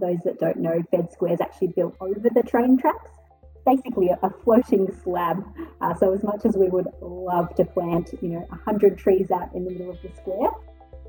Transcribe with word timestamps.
those 0.00 0.18
that 0.24 0.38
don't 0.38 0.58
know, 0.58 0.82
Fed 0.90 1.12
Square 1.12 1.34
is 1.34 1.40
actually 1.40 1.68
built 1.68 1.94
over 2.00 2.28
the 2.28 2.42
train 2.42 2.76
tracks, 2.78 3.10
basically 3.66 4.08
a, 4.08 4.30
floating 4.42 4.88
slab. 5.04 5.44
Uh, 5.80 5.94
so 5.94 6.12
as 6.12 6.22
much 6.22 6.44
as 6.44 6.56
we 6.56 6.68
would 6.68 6.88
love 7.00 7.54
to 7.56 7.64
plant, 7.64 8.10
you 8.20 8.28
know, 8.30 8.44
100 8.48 8.98
trees 8.98 9.30
out 9.30 9.54
in 9.54 9.64
the 9.64 9.70
middle 9.70 9.90
of 9.90 9.98
the 10.02 10.10
square, 10.16 10.50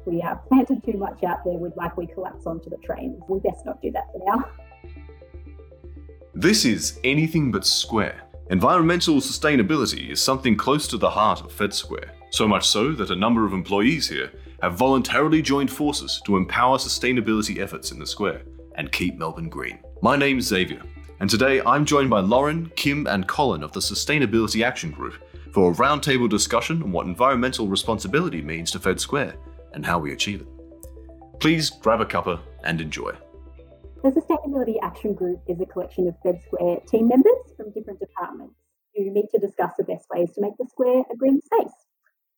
we 0.05 0.21
uh, 0.21 0.35
planted 0.47 0.83
too 0.83 0.97
much 0.97 1.23
out 1.23 1.43
there, 1.45 1.53
we'd 1.53 1.75
likely 1.75 2.07
collapse 2.07 2.45
onto 2.45 2.69
the 2.69 2.77
train. 2.77 3.19
We 3.27 3.39
best 3.39 3.65
not 3.65 3.81
do 3.81 3.91
that 3.91 4.11
for 4.11 4.21
now. 4.25 4.45
This 6.33 6.65
is 6.65 6.99
Anything 7.03 7.51
But 7.51 7.65
Square. 7.65 8.21
Environmental 8.49 9.15
sustainability 9.15 10.09
is 10.09 10.21
something 10.21 10.57
close 10.57 10.87
to 10.87 10.97
the 10.97 11.09
heart 11.09 11.41
of 11.41 11.51
Fed 11.51 11.73
Square, 11.73 12.13
so 12.31 12.47
much 12.47 12.67
so 12.67 12.91
that 12.93 13.11
a 13.11 13.15
number 13.15 13.45
of 13.45 13.53
employees 13.53 14.09
here 14.09 14.31
have 14.61 14.73
voluntarily 14.73 15.41
joined 15.41 15.71
forces 15.71 16.21
to 16.25 16.37
empower 16.37 16.77
sustainability 16.77 17.59
efforts 17.59 17.91
in 17.91 17.99
the 17.99 18.05
square 18.05 18.41
and 18.81 18.91
keep 18.91 19.15
Melbourne 19.15 19.47
green. 19.47 19.77
My 20.01 20.15
name's 20.15 20.45
Xavier, 20.45 20.81
and 21.19 21.29
today 21.29 21.61
I'm 21.67 21.85
joined 21.85 22.09
by 22.09 22.19
Lauren, 22.19 22.71
Kim, 22.75 23.05
and 23.05 23.27
Colin 23.27 23.61
of 23.61 23.71
the 23.73 23.79
Sustainability 23.79 24.65
Action 24.65 24.89
Group 24.89 25.21
for 25.53 25.69
a 25.69 25.75
roundtable 25.75 26.27
discussion 26.27 26.81
on 26.81 26.91
what 26.91 27.05
environmental 27.05 27.67
responsibility 27.67 28.41
means 28.41 28.71
to 28.71 28.79
Fed 28.79 28.99
Square 28.99 29.35
and 29.73 29.85
how 29.85 29.99
we 29.99 30.13
achieve 30.13 30.41
it. 30.41 30.47
Please 31.39 31.69
grab 31.69 32.01
a 32.01 32.05
cuppa 32.05 32.39
and 32.63 32.81
enjoy. 32.81 33.11
The 34.01 34.09
Sustainability 34.09 34.77
Action 34.81 35.13
Group 35.13 35.43
is 35.47 35.61
a 35.61 35.65
collection 35.67 36.07
of 36.07 36.15
Fed 36.23 36.41
Square 36.47 36.79
team 36.87 37.07
members 37.07 37.53
from 37.55 37.71
different 37.73 37.99
departments 37.99 38.55
who 38.95 39.11
meet 39.11 39.29
to 39.35 39.39
discuss 39.39 39.73
the 39.77 39.83
best 39.83 40.07
ways 40.09 40.31
to 40.33 40.41
make 40.41 40.57
the 40.57 40.65
square 40.65 41.03
a 41.11 41.15
green 41.15 41.39
space. 41.39 41.75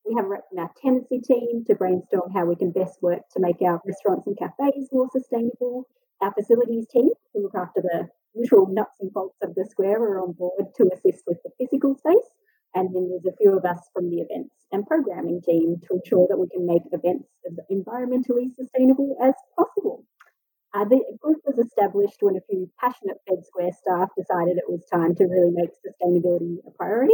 We 0.05 0.13
have 0.15 0.25
our 0.25 0.71
tenancy 0.81 1.21
team 1.21 1.63
to 1.67 1.75
brainstorm 1.75 2.31
how 2.33 2.43
we 2.47 2.57
can 2.57 2.73
best 2.73 3.01
work 3.01 3.21
to 3.31 3.39
make 3.39 3.61
our 3.61 3.81
restaurants 3.85 4.27
and 4.27 4.37
cafes 4.37 4.89
more 4.91 5.07
sustainable. 5.13 5.87
Our 6.21 6.33
facilities 6.33 6.87
team, 6.91 7.09
who 7.33 7.43
look 7.43 7.55
after 7.55 7.81
the 7.81 8.09
literal 8.35 8.67
nuts 8.69 8.97
and 8.99 9.11
bolts 9.11 9.37
of 9.41 9.55
the 9.55 9.65
square, 9.69 10.01
are 10.01 10.21
on 10.21 10.33
board 10.33 10.73
to 10.77 10.89
assist 10.93 11.23
with 11.27 11.37
the 11.43 11.51
physical 11.59 11.95
space. 11.95 12.29
And 12.75 12.89
then 12.95 13.09
there's 13.09 13.33
a 13.33 13.37
few 13.37 13.55
of 13.55 13.65
us 13.65 13.89
from 13.93 14.09
the 14.09 14.25
events 14.25 14.55
and 14.71 14.85
programming 14.87 15.41
team 15.45 15.77
to 15.85 16.01
ensure 16.01 16.25
that 16.29 16.41
we 16.41 16.49
can 16.49 16.65
make 16.65 16.81
events 16.91 17.29
as 17.45 17.53
environmentally 17.69 18.49
sustainable 18.57 19.15
as 19.21 19.33
possible. 19.57 20.03
Uh, 20.73 20.85
the 20.85 20.97
group 21.21 21.37
was 21.45 21.61
established 21.61 22.17
when 22.21 22.35
a 22.35 22.41
few 22.49 22.65
passionate 22.81 23.21
Fed 23.29 23.45
Square 23.45 23.77
staff 23.77 24.09
decided 24.17 24.57
it 24.57 24.65
was 24.65 24.81
time 24.89 25.13
to 25.13 25.29
really 25.29 25.53
make 25.53 25.69
sustainability 25.85 26.57
a 26.65 26.71
priority. 26.73 27.13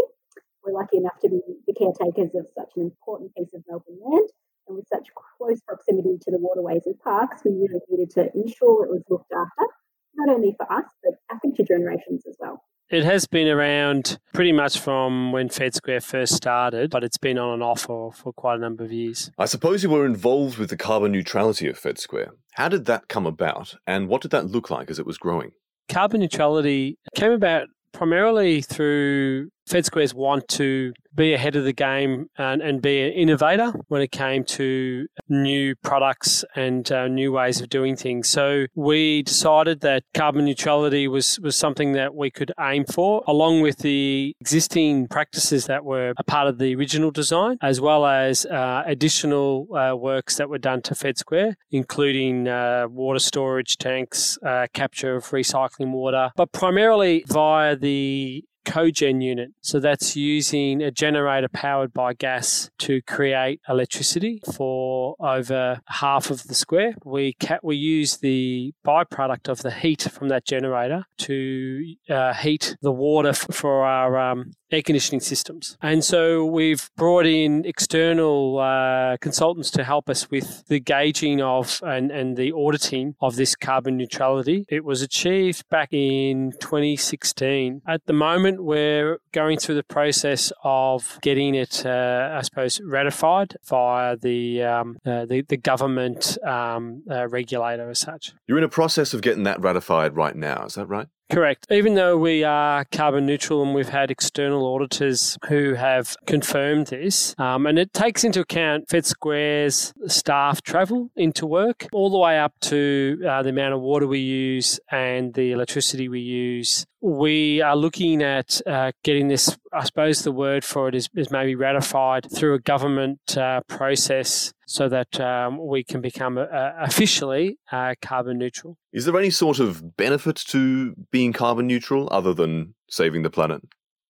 We're 0.63 0.79
lucky 0.79 0.97
enough 0.97 1.19
to 1.23 1.29
be 1.29 1.43
the 1.67 1.75
caretakers 1.75 2.31
of 2.39 2.47
such 2.55 2.71
an 2.77 2.87
important 2.87 3.35
piece 3.35 3.51
of 3.53 3.63
Melbourne 3.67 3.99
land, 3.99 4.29
and 4.69 4.77
with 4.77 4.87
such 4.87 5.07
close 5.37 5.59
proximity 5.61 6.17
to 6.21 6.31
the 6.31 6.37
waterways 6.39 6.83
and 6.85 6.97
parks, 6.99 7.41
we 7.43 7.51
really 7.51 7.81
needed 7.89 8.11
to 8.11 8.31
ensure 8.33 8.85
it 8.85 8.91
was 8.91 9.03
looked 9.09 9.31
after, 9.33 9.73
not 10.15 10.33
only 10.33 10.55
for 10.55 10.71
us, 10.71 10.85
but 11.03 11.15
our 11.31 11.39
future 11.41 11.63
generations 11.67 12.23
as 12.27 12.37
well. 12.39 12.63
It 12.89 13.03
has 13.03 13.27
been 13.27 13.47
around 13.47 14.17
pretty 14.33 14.51
much 14.51 14.79
from 14.79 15.31
when 15.31 15.49
Fed 15.49 15.75
Square 15.75 16.01
first 16.01 16.33
started, 16.33 16.89
but 16.89 17.03
it's 17.03 17.19
been 17.19 17.37
on 17.37 17.53
and 17.53 17.63
off 17.63 17.81
for, 17.81 18.11
for 18.11 18.33
quite 18.33 18.55
a 18.55 18.61
number 18.61 18.83
of 18.83 18.91
years. 18.91 19.29
I 19.37 19.45
suppose 19.45 19.83
you 19.83 19.91
were 19.91 20.07
involved 20.07 20.57
with 20.57 20.71
the 20.71 20.77
carbon 20.77 21.11
neutrality 21.11 21.67
of 21.67 21.77
Fed 21.77 21.99
Square. 21.99 22.31
How 22.53 22.67
did 22.67 22.85
that 22.85 23.07
come 23.07 23.27
about, 23.27 23.75
and 23.85 24.07
what 24.07 24.21
did 24.21 24.31
that 24.31 24.47
look 24.47 24.69
like 24.69 24.89
as 24.89 24.97
it 24.97 25.05
was 25.05 25.17
growing? 25.19 25.51
Carbon 25.87 26.21
neutrality 26.21 26.97
came 27.15 27.31
about 27.31 27.67
primarily 27.91 28.61
through 28.61 29.49
Fed 29.69 29.85
Squares 29.85 30.15
want 30.15 30.47
to 30.47 30.93
be 31.15 31.33
ahead 31.33 31.55
of 31.55 31.63
the 31.63 31.73
game 31.73 32.27
and, 32.37 32.61
and 32.61 32.81
be 32.81 33.01
an 33.01 33.11
innovator 33.13 33.71
when 33.87 34.01
it 34.01 34.11
came 34.11 34.43
to 34.43 35.05
new 35.27 35.75
products 35.83 36.43
and 36.55 36.91
uh, 36.91 37.07
new 37.07 37.31
ways 37.31 37.61
of 37.61 37.69
doing 37.69 37.95
things. 37.95 38.27
So 38.29 38.65
we 38.73 39.23
decided 39.23 39.81
that 39.81 40.03
carbon 40.13 40.45
neutrality 40.45 41.07
was, 41.07 41.39
was 41.39 41.55
something 41.55 41.91
that 41.93 42.15
we 42.15 42.31
could 42.31 42.51
aim 42.59 42.85
for, 42.85 43.23
along 43.27 43.61
with 43.61 43.79
the 43.79 44.35
existing 44.39 45.07
practices 45.07 45.65
that 45.65 45.85
were 45.85 46.13
a 46.17 46.23
part 46.23 46.47
of 46.47 46.57
the 46.57 46.73
original 46.75 47.11
design, 47.11 47.57
as 47.61 47.79
well 47.79 48.05
as 48.05 48.45
uh, 48.47 48.83
additional 48.87 49.67
uh, 49.75 49.95
works 49.95 50.37
that 50.37 50.49
were 50.49 50.57
done 50.57 50.81
to 50.83 50.95
Fed 50.95 51.17
Square, 51.17 51.57
including 51.69 52.47
uh, 52.47 52.87
water 52.89 53.19
storage 53.19 53.77
tanks, 53.77 54.39
uh, 54.43 54.65
capture 54.73 55.15
of 55.15 55.25
recycling 55.25 55.91
water, 55.91 56.31
but 56.35 56.51
primarily 56.51 57.23
via 57.27 57.75
the 57.75 58.43
cogen 58.69 59.21
unit. 59.21 59.51
So 59.61 59.79
that's 59.79 60.15
using 60.15 60.81
a 60.81 60.91
generator 60.91 61.49
powered 61.49 61.93
by 61.93 62.13
gas 62.13 62.69
to 62.79 63.01
create 63.01 63.61
electricity 63.67 64.41
for 64.53 65.15
over 65.19 65.81
half 65.87 66.29
of 66.29 66.43
the 66.43 66.55
square. 66.55 66.93
We 67.03 67.33
ca- 67.39 67.59
we 67.63 67.75
use 67.75 68.17
the 68.17 68.73
byproduct 68.85 69.49
of 69.49 69.59
the 69.61 69.71
heat 69.71 70.03
from 70.03 70.29
that 70.29 70.45
generator 70.45 71.05
to 71.19 71.95
uh, 72.09 72.33
heat 72.33 72.75
the 72.81 72.91
water 72.91 73.29
f- 73.29 73.47
for 73.51 73.85
our 73.85 74.17
um, 74.17 74.51
air 74.71 74.81
conditioning 74.81 75.19
systems. 75.19 75.77
And 75.81 76.03
so 76.03 76.45
we've 76.45 76.89
brought 76.95 77.25
in 77.25 77.65
external 77.65 78.59
uh, 78.59 79.17
consultants 79.17 79.71
to 79.71 79.83
help 79.83 80.09
us 80.09 80.29
with 80.29 80.63
the 80.67 80.79
gauging 80.79 81.41
of 81.41 81.79
and, 81.83 82.11
and 82.11 82.37
the 82.37 82.51
auditing 82.51 83.15
of 83.21 83.35
this 83.35 83.55
carbon 83.55 83.97
neutrality. 83.97 84.65
It 84.69 84.85
was 84.85 85.01
achieved 85.01 85.67
back 85.69 85.89
in 85.91 86.53
2016. 86.59 87.81
At 87.87 88.05
the 88.05 88.13
moment, 88.13 88.58
we're 88.59 89.19
going 89.31 89.57
through 89.57 89.75
the 89.75 89.83
process 89.83 90.51
of 90.63 91.19
getting 91.21 91.55
it, 91.55 91.85
uh, 91.85 92.31
I 92.33 92.41
suppose, 92.41 92.79
ratified 92.81 93.55
via 93.65 94.17
the 94.17 94.63
um, 94.63 94.97
uh, 95.05 95.25
the, 95.25 95.41
the, 95.41 95.57
government 95.57 96.37
um, 96.45 97.03
uh, 97.09 97.27
regulator 97.27 97.89
as 97.89 97.99
such. 97.99 98.33
You're 98.47 98.57
in 98.57 98.63
a 98.63 98.69
process 98.69 99.13
of 99.13 99.21
getting 99.21 99.43
that 99.43 99.61
ratified 99.61 100.15
right 100.15 100.35
now, 100.35 100.65
is 100.65 100.75
that 100.75 100.87
right? 100.87 101.07
Correct. 101.29 101.67
Even 101.69 101.93
though 101.93 102.17
we 102.17 102.43
are 102.43 102.85
carbon 102.85 103.27
neutral 103.27 103.61
and 103.61 103.75
we've 103.75 103.89
had 103.89 104.09
external 104.09 104.65
auditors 104.65 105.37
who 105.47 105.75
have 105.75 106.15
confirmed 106.25 106.87
this, 106.87 107.35
um, 107.37 107.67
and 107.67 107.77
it 107.77 107.93
takes 107.93 108.23
into 108.23 108.39
account 108.39 108.89
Fed 108.89 109.05
Square's 109.05 109.93
staff 110.07 110.63
travel 110.63 111.11
into 111.15 111.45
work, 111.45 111.85
all 111.93 112.09
the 112.09 112.17
way 112.17 112.39
up 112.39 112.53
to 112.61 113.21
uh, 113.27 113.43
the 113.43 113.49
amount 113.49 113.75
of 113.75 113.81
water 113.81 114.07
we 114.07 114.19
use 114.19 114.79
and 114.91 115.35
the 115.35 115.51
electricity 115.51 116.09
we 116.09 116.19
use. 116.21 116.87
We 116.99 117.61
are 117.61 117.75
looking 117.75 118.23
at 118.23 118.59
uh, 118.65 118.91
getting 119.03 119.27
this, 119.27 119.55
I 119.71 119.83
suppose 119.83 120.23
the 120.23 120.31
word 120.31 120.65
for 120.65 120.87
it 120.87 120.95
is, 120.95 121.09
is 121.15 121.29
maybe 121.29 121.53
ratified 121.53 122.27
through 122.31 122.55
a 122.55 122.59
government 122.59 123.37
uh, 123.37 123.61
process 123.67 124.51
so 124.69 124.87
that 124.87 125.19
um, 125.19 125.57
we 125.67 125.83
can 125.83 125.99
become 125.99 126.37
uh, 126.37 126.45
officially 126.79 127.57
uh, 127.71 127.95
carbon 128.03 128.37
neutral. 128.37 128.77
Is 128.93 129.05
there 129.05 129.17
any 129.17 129.31
sort 129.31 129.59
of 129.59 129.97
benefit 129.97 130.35
to 130.49 130.93
being 131.11 131.33
carbon 131.33 131.65
neutral 131.65 132.07
other 132.11 132.35
than 132.35 132.75
saving 132.87 133.23
the 133.23 133.31
planet? 133.31 133.61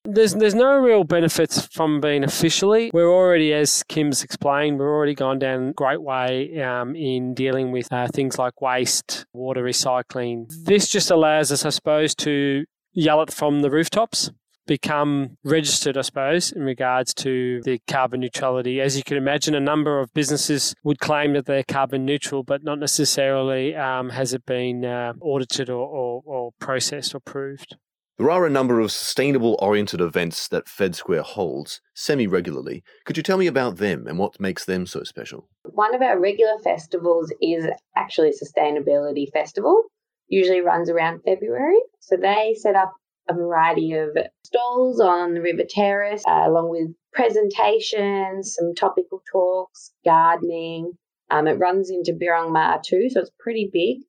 There's 0.03 0.33
there's 0.33 0.55
no 0.55 0.77
real 0.77 1.03
benefits 1.03 1.65
from 1.67 2.01
being 2.01 2.23
officially. 2.23 2.91
We're 2.93 3.11
already, 3.11 3.53
as 3.53 3.83
Kim's 3.83 4.23
explained, 4.23 4.79
we're 4.79 4.93
already 4.93 5.15
gone 5.15 5.39
down 5.39 5.69
a 5.69 5.73
great 5.73 6.01
way 6.01 6.61
um, 6.61 6.95
in 6.95 7.33
dealing 7.33 7.71
with 7.71 7.91
uh, 7.91 8.07
things 8.07 8.37
like 8.37 8.61
waste, 8.61 9.25
water 9.33 9.63
recycling. 9.63 10.45
This 10.65 10.87
just 10.89 11.11
allows 11.11 11.51
us, 11.51 11.65
I 11.65 11.69
suppose, 11.69 12.15
to 12.15 12.65
yell 12.93 13.21
it 13.21 13.31
from 13.31 13.61
the 13.61 13.69
rooftops 13.69 14.31
become 14.69 15.35
registered, 15.43 15.97
I 15.97 16.01
suppose, 16.01 16.51
in 16.51 16.61
regards 16.61 17.11
to 17.15 17.59
the 17.63 17.79
carbon 17.87 18.19
neutrality. 18.19 18.79
As 18.79 18.95
you 18.95 19.03
can 19.03 19.17
imagine, 19.17 19.55
a 19.55 19.59
number 19.59 19.99
of 19.99 20.13
businesses 20.13 20.75
would 20.83 20.99
claim 20.99 21.33
that 21.33 21.47
they're 21.47 21.63
carbon 21.63 22.05
neutral, 22.05 22.43
but 22.43 22.63
not 22.63 22.77
necessarily 22.77 23.75
um, 23.75 24.11
has 24.11 24.31
it 24.31 24.45
been 24.45 24.85
uh, 24.85 25.13
audited 25.21 25.71
or, 25.71 25.87
or, 25.87 26.21
or 26.23 26.51
processed 26.59 27.15
or 27.15 27.19
proved. 27.19 27.77
There 28.19 28.29
are 28.29 28.45
a 28.45 28.49
number 28.49 28.79
of 28.79 28.91
sustainable 28.91 29.57
oriented 29.59 30.01
events 30.01 30.47
that 30.49 30.69
Fed 30.69 30.93
Square 30.93 31.23
holds 31.23 31.81
semi 31.95 32.27
regularly. 32.27 32.83
Could 33.05 33.17
you 33.17 33.23
tell 33.23 33.37
me 33.39 33.47
about 33.47 33.77
them 33.77 34.05
and 34.05 34.19
what 34.19 34.39
makes 34.39 34.65
them 34.65 34.85
so 34.85 35.01
special? 35.03 35.49
One 35.63 35.95
of 35.95 36.03
our 36.03 36.19
regular 36.19 36.59
festivals 36.63 37.33
is 37.41 37.65
actually 37.95 38.29
a 38.29 38.33
sustainability 38.33 39.31
festival, 39.33 39.83
usually 40.27 40.61
runs 40.61 40.91
around 40.91 41.21
February. 41.25 41.79
So 42.01 42.17
they 42.17 42.55
set 42.59 42.75
up 42.75 42.91
a 43.29 43.33
variety 43.33 43.93
of 43.93 44.17
stalls 44.43 44.99
on 44.99 45.33
the 45.33 45.41
River 45.41 45.63
Terrace, 45.69 46.23
uh, 46.27 46.43
along 46.47 46.69
with 46.69 46.89
presentations, 47.13 48.55
some 48.55 48.73
topical 48.75 49.21
talks, 49.31 49.93
gardening. 50.03 50.93
Um, 51.29 51.47
it 51.47 51.59
runs 51.59 51.89
into 51.91 52.13
Birrarung 52.13 52.51
Marr 52.51 52.81
too, 52.83 53.09
so 53.09 53.21
it's 53.21 53.31
pretty 53.39 53.69
big. 53.71 53.99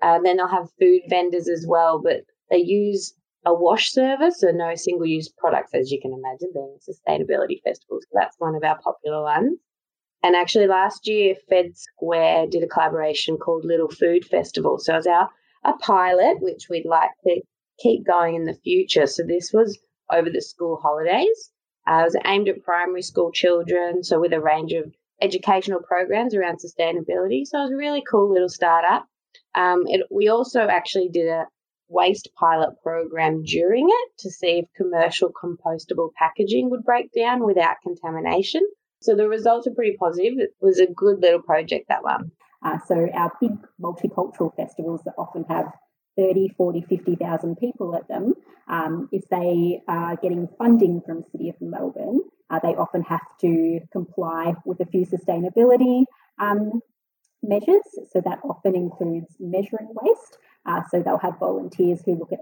Uh, 0.00 0.20
then 0.22 0.36
they'll 0.36 0.46
have 0.46 0.70
food 0.78 1.02
vendors 1.08 1.48
as 1.48 1.66
well, 1.68 2.00
but 2.00 2.20
they 2.50 2.58
use 2.58 3.14
a 3.44 3.52
wash 3.52 3.90
service, 3.90 4.40
so 4.40 4.50
no 4.50 4.74
single 4.74 5.06
use 5.06 5.28
products, 5.28 5.74
as 5.74 5.90
you 5.90 6.00
can 6.00 6.12
imagine, 6.12 6.50
being 6.54 6.78
sustainability 6.88 7.60
festival. 7.64 7.98
So 8.00 8.08
that's 8.12 8.36
one 8.38 8.54
of 8.54 8.62
our 8.62 8.78
popular 8.78 9.22
ones. 9.22 9.58
And 10.22 10.34
actually, 10.36 10.66
last 10.66 11.06
year, 11.06 11.34
Fed 11.48 11.76
Square 11.76 12.48
did 12.48 12.62
a 12.62 12.68
collaboration 12.68 13.36
called 13.36 13.64
Little 13.64 13.88
Food 13.88 14.24
Festival. 14.24 14.78
So 14.78 14.94
it 14.94 14.96
was 14.96 15.06
our 15.06 15.28
a 15.64 15.72
pilot, 15.78 16.40
which 16.40 16.68
we'd 16.70 16.86
like 16.86 17.10
to 17.24 17.40
keep 17.78 18.06
going 18.06 18.34
in 18.34 18.44
the 18.44 18.54
future. 18.54 19.06
So 19.06 19.22
this 19.26 19.50
was 19.52 19.78
over 20.10 20.30
the 20.30 20.40
school 20.40 20.78
holidays. 20.82 21.50
Uh, 21.86 22.00
it 22.00 22.04
was 22.04 22.16
aimed 22.24 22.48
at 22.48 22.62
primary 22.62 23.02
school 23.02 23.30
children, 23.32 24.02
so 24.04 24.20
with 24.20 24.32
a 24.32 24.40
range 24.40 24.72
of 24.72 24.92
educational 25.20 25.80
programs 25.80 26.34
around 26.34 26.58
sustainability. 26.58 27.44
So 27.44 27.58
it 27.58 27.62
was 27.62 27.72
a 27.72 27.76
really 27.76 28.02
cool 28.08 28.32
little 28.32 28.48
startup. 28.48 29.06
Um, 29.54 29.84
it, 29.86 30.06
we 30.10 30.28
also 30.28 30.66
actually 30.66 31.08
did 31.08 31.28
a 31.28 31.46
waste 31.88 32.28
pilot 32.38 32.74
program 32.82 33.42
during 33.42 33.88
it 33.88 34.08
to 34.18 34.30
see 34.30 34.58
if 34.58 34.66
commercial 34.76 35.32
compostable 35.32 36.10
packaging 36.18 36.70
would 36.70 36.84
break 36.84 37.10
down 37.16 37.44
without 37.44 37.76
contamination. 37.82 38.60
So 39.00 39.14
the 39.14 39.28
results 39.28 39.66
are 39.66 39.74
pretty 39.74 39.96
positive. 39.98 40.34
It 40.38 40.50
was 40.60 40.78
a 40.78 40.86
good 40.86 41.20
little 41.20 41.42
project, 41.42 41.86
that 41.88 42.02
one. 42.02 42.32
Uh, 42.64 42.78
so 42.86 43.08
our 43.14 43.32
big 43.40 43.52
multicultural 43.80 44.54
festivals 44.54 45.00
that 45.04 45.14
often 45.16 45.44
have 45.48 45.66
30, 46.18 46.48
40, 46.56 46.82
50,000 46.82 47.56
people 47.56 47.94
at 47.94 48.08
them, 48.08 48.34
um, 48.68 49.08
if 49.12 49.28
they 49.30 49.80
are 49.86 50.16
getting 50.16 50.48
funding 50.58 51.00
from 51.06 51.24
City 51.30 51.48
of 51.48 51.54
Melbourne, 51.60 52.20
uh, 52.50 52.58
they 52.62 52.74
often 52.74 53.02
have 53.02 53.24
to 53.40 53.80
comply 53.92 54.54
with 54.64 54.80
a 54.80 54.86
few 54.86 55.06
sustainability 55.06 56.04
um, 56.40 56.80
measures. 57.42 57.84
So 58.12 58.20
that 58.24 58.40
often 58.42 58.74
includes 58.74 59.36
measuring 59.38 59.88
waste. 60.02 60.38
Uh, 60.66 60.82
so 60.90 61.02
they'll 61.02 61.18
have 61.18 61.38
volunteers 61.38 62.02
who 62.04 62.18
look 62.18 62.32
at 62.32 62.40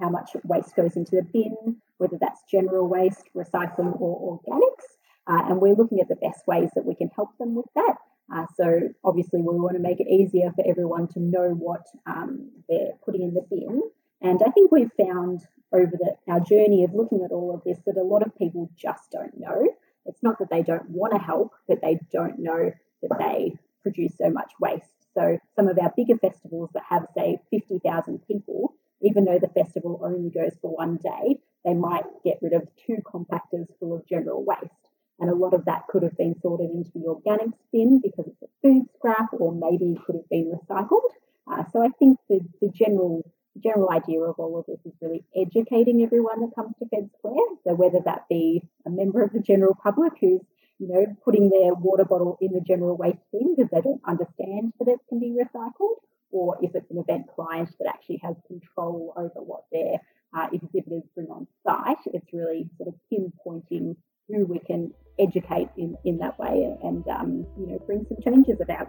how 0.00 0.08
much 0.08 0.30
waste 0.44 0.74
goes 0.74 0.96
into 0.96 1.16
the 1.16 1.26
bin, 1.32 1.76
whether 1.98 2.16
that's 2.20 2.40
general 2.50 2.88
waste, 2.88 3.24
recycling, 3.36 4.00
or 4.00 4.40
organics. 4.40 4.84
Uh, 5.26 5.50
and 5.50 5.60
we're 5.60 5.74
looking 5.74 6.00
at 6.00 6.08
the 6.08 6.16
best 6.16 6.46
ways 6.46 6.70
that 6.74 6.86
we 6.86 6.94
can 6.94 7.10
help 7.14 7.30
them 7.38 7.54
with 7.54 7.66
that. 7.74 7.96
Uh, 8.32 8.46
so 8.56 8.80
obviously, 9.04 9.40
we 9.40 9.54
want 9.56 9.76
to 9.76 9.82
make 9.82 10.00
it 10.00 10.08
easier 10.08 10.52
for 10.54 10.64
everyone 10.68 11.08
to 11.08 11.20
know 11.20 11.50
what 11.50 11.86
um, 12.06 12.50
they're 12.68 12.92
putting 13.04 13.22
in 13.22 13.34
the 13.34 13.46
bin. 13.48 13.82
And 14.20 14.40
I 14.44 14.50
think 14.50 14.70
we've 14.70 14.90
found 14.98 15.42
over 15.72 15.92
the, 15.92 16.14
our 16.30 16.40
journey 16.40 16.84
of 16.84 16.94
looking 16.94 17.22
at 17.24 17.32
all 17.32 17.54
of 17.54 17.62
this 17.64 17.78
that 17.86 17.96
a 17.96 18.02
lot 18.02 18.22
of 18.22 18.36
people 18.36 18.70
just 18.76 19.10
don't 19.10 19.38
know. 19.38 19.72
It's 20.06 20.22
not 20.22 20.38
that 20.38 20.50
they 20.50 20.62
don't 20.62 20.90
want 20.90 21.12
to 21.12 21.18
help, 21.18 21.52
but 21.66 21.80
they 21.82 22.00
don't 22.12 22.38
know 22.38 22.72
that 23.02 23.18
they 23.18 23.54
produce 23.82 24.16
so 24.18 24.30
much 24.30 24.52
waste. 24.60 24.84
So 25.14 25.38
some 25.56 25.68
of 25.68 25.78
our 25.78 25.92
bigger 25.96 26.16
festivals 26.16 26.70
that 26.74 26.84
have, 26.88 27.06
say, 27.16 27.38
50,000 27.50 28.20
people, 28.26 28.74
even 29.02 29.24
though 29.24 29.38
the 29.38 29.48
festival 29.48 30.00
only 30.02 30.30
goes 30.30 30.56
for 30.60 30.74
one 30.74 30.96
day, 30.96 31.40
they 31.64 31.74
might 31.74 32.04
get 32.24 32.38
rid 32.40 32.52
of 32.52 32.68
two 32.86 32.98
compactors 33.04 33.66
full 33.78 33.94
of 33.94 34.06
general 34.06 34.44
waste. 34.44 34.87
And 35.20 35.30
a 35.30 35.34
lot 35.34 35.54
of 35.54 35.64
that 35.64 35.86
could 35.88 36.02
have 36.02 36.16
been 36.16 36.34
sorted 36.40 36.70
into 36.70 36.90
the 36.94 37.06
organic 37.06 37.50
bin 37.72 38.00
because 38.00 38.26
it's 38.28 38.42
a 38.42 38.46
food 38.62 38.86
scrap, 38.96 39.28
or 39.32 39.52
maybe 39.52 39.92
it 39.92 40.04
could 40.04 40.16
have 40.16 40.28
been 40.28 40.52
recycled. 40.52 41.10
Uh, 41.50 41.64
so 41.72 41.82
I 41.82 41.88
think 41.98 42.18
the, 42.28 42.40
the 42.60 42.70
general 42.70 43.24
general 43.62 43.90
idea 43.90 44.20
of 44.20 44.36
all 44.38 44.58
of 44.58 44.66
this 44.66 44.78
is 44.84 44.92
really 45.00 45.24
educating 45.34 46.02
everyone 46.02 46.40
that 46.40 46.54
comes 46.54 46.74
to 46.78 46.86
Fed 46.88 47.10
Square. 47.18 47.58
So 47.64 47.74
whether 47.74 47.98
that 48.04 48.28
be 48.28 48.62
a 48.86 48.90
member 48.90 49.22
of 49.22 49.32
the 49.32 49.40
general 49.40 49.76
public 49.82 50.12
who's 50.20 50.40
you 50.78 50.86
know 50.86 51.06
putting 51.24 51.50
their 51.50 51.74
water 51.74 52.04
bottle 52.04 52.38
in 52.40 52.52
the 52.52 52.60
general 52.60 52.96
waste 52.96 53.18
bin 53.32 53.56
because 53.56 53.70
they 53.72 53.80
don't 53.80 54.02
understand 54.06 54.72
that 54.78 54.88
it 54.88 55.00
can 55.08 55.18
be 55.18 55.34
recycled, 55.34 55.98
or 56.30 56.58
if 56.62 56.74
it's 56.74 56.90
an 56.90 56.98
event 56.98 57.26
client 57.34 57.70
that 57.80 57.88
actually 57.88 58.20
has 58.22 58.36
control 58.46 59.12
over 59.16 59.42
what 59.42 59.64
their 59.72 59.98
uh, 60.36 60.46
exhibitors 60.52 61.02
bring 61.14 61.28
on 61.28 61.46
site, 61.66 61.98
it's 62.06 62.32
really 62.32 62.68
sort 62.76 62.88
of 62.88 62.94
pinpointing 63.10 63.96
who 64.28 64.46
we 64.46 64.58
can 64.60 64.92
educate 65.18 65.68
in, 65.76 65.96
in 66.04 66.18
that 66.18 66.38
way 66.38 66.76
and 66.82 67.06
um, 67.08 67.46
you 67.58 67.66
know 67.66 67.78
bring 67.86 68.06
some 68.08 68.18
changes 68.22 68.60
about. 68.60 68.88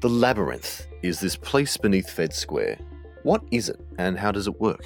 The 0.00 0.08
Labyrinth 0.08 0.86
is 1.02 1.20
this 1.20 1.36
place 1.36 1.76
beneath 1.76 2.10
Fed 2.10 2.34
Square. 2.34 2.78
What 3.22 3.42
is 3.50 3.68
it 3.68 3.80
and 3.98 4.18
how 4.18 4.32
does 4.32 4.46
it 4.46 4.60
work? 4.60 4.84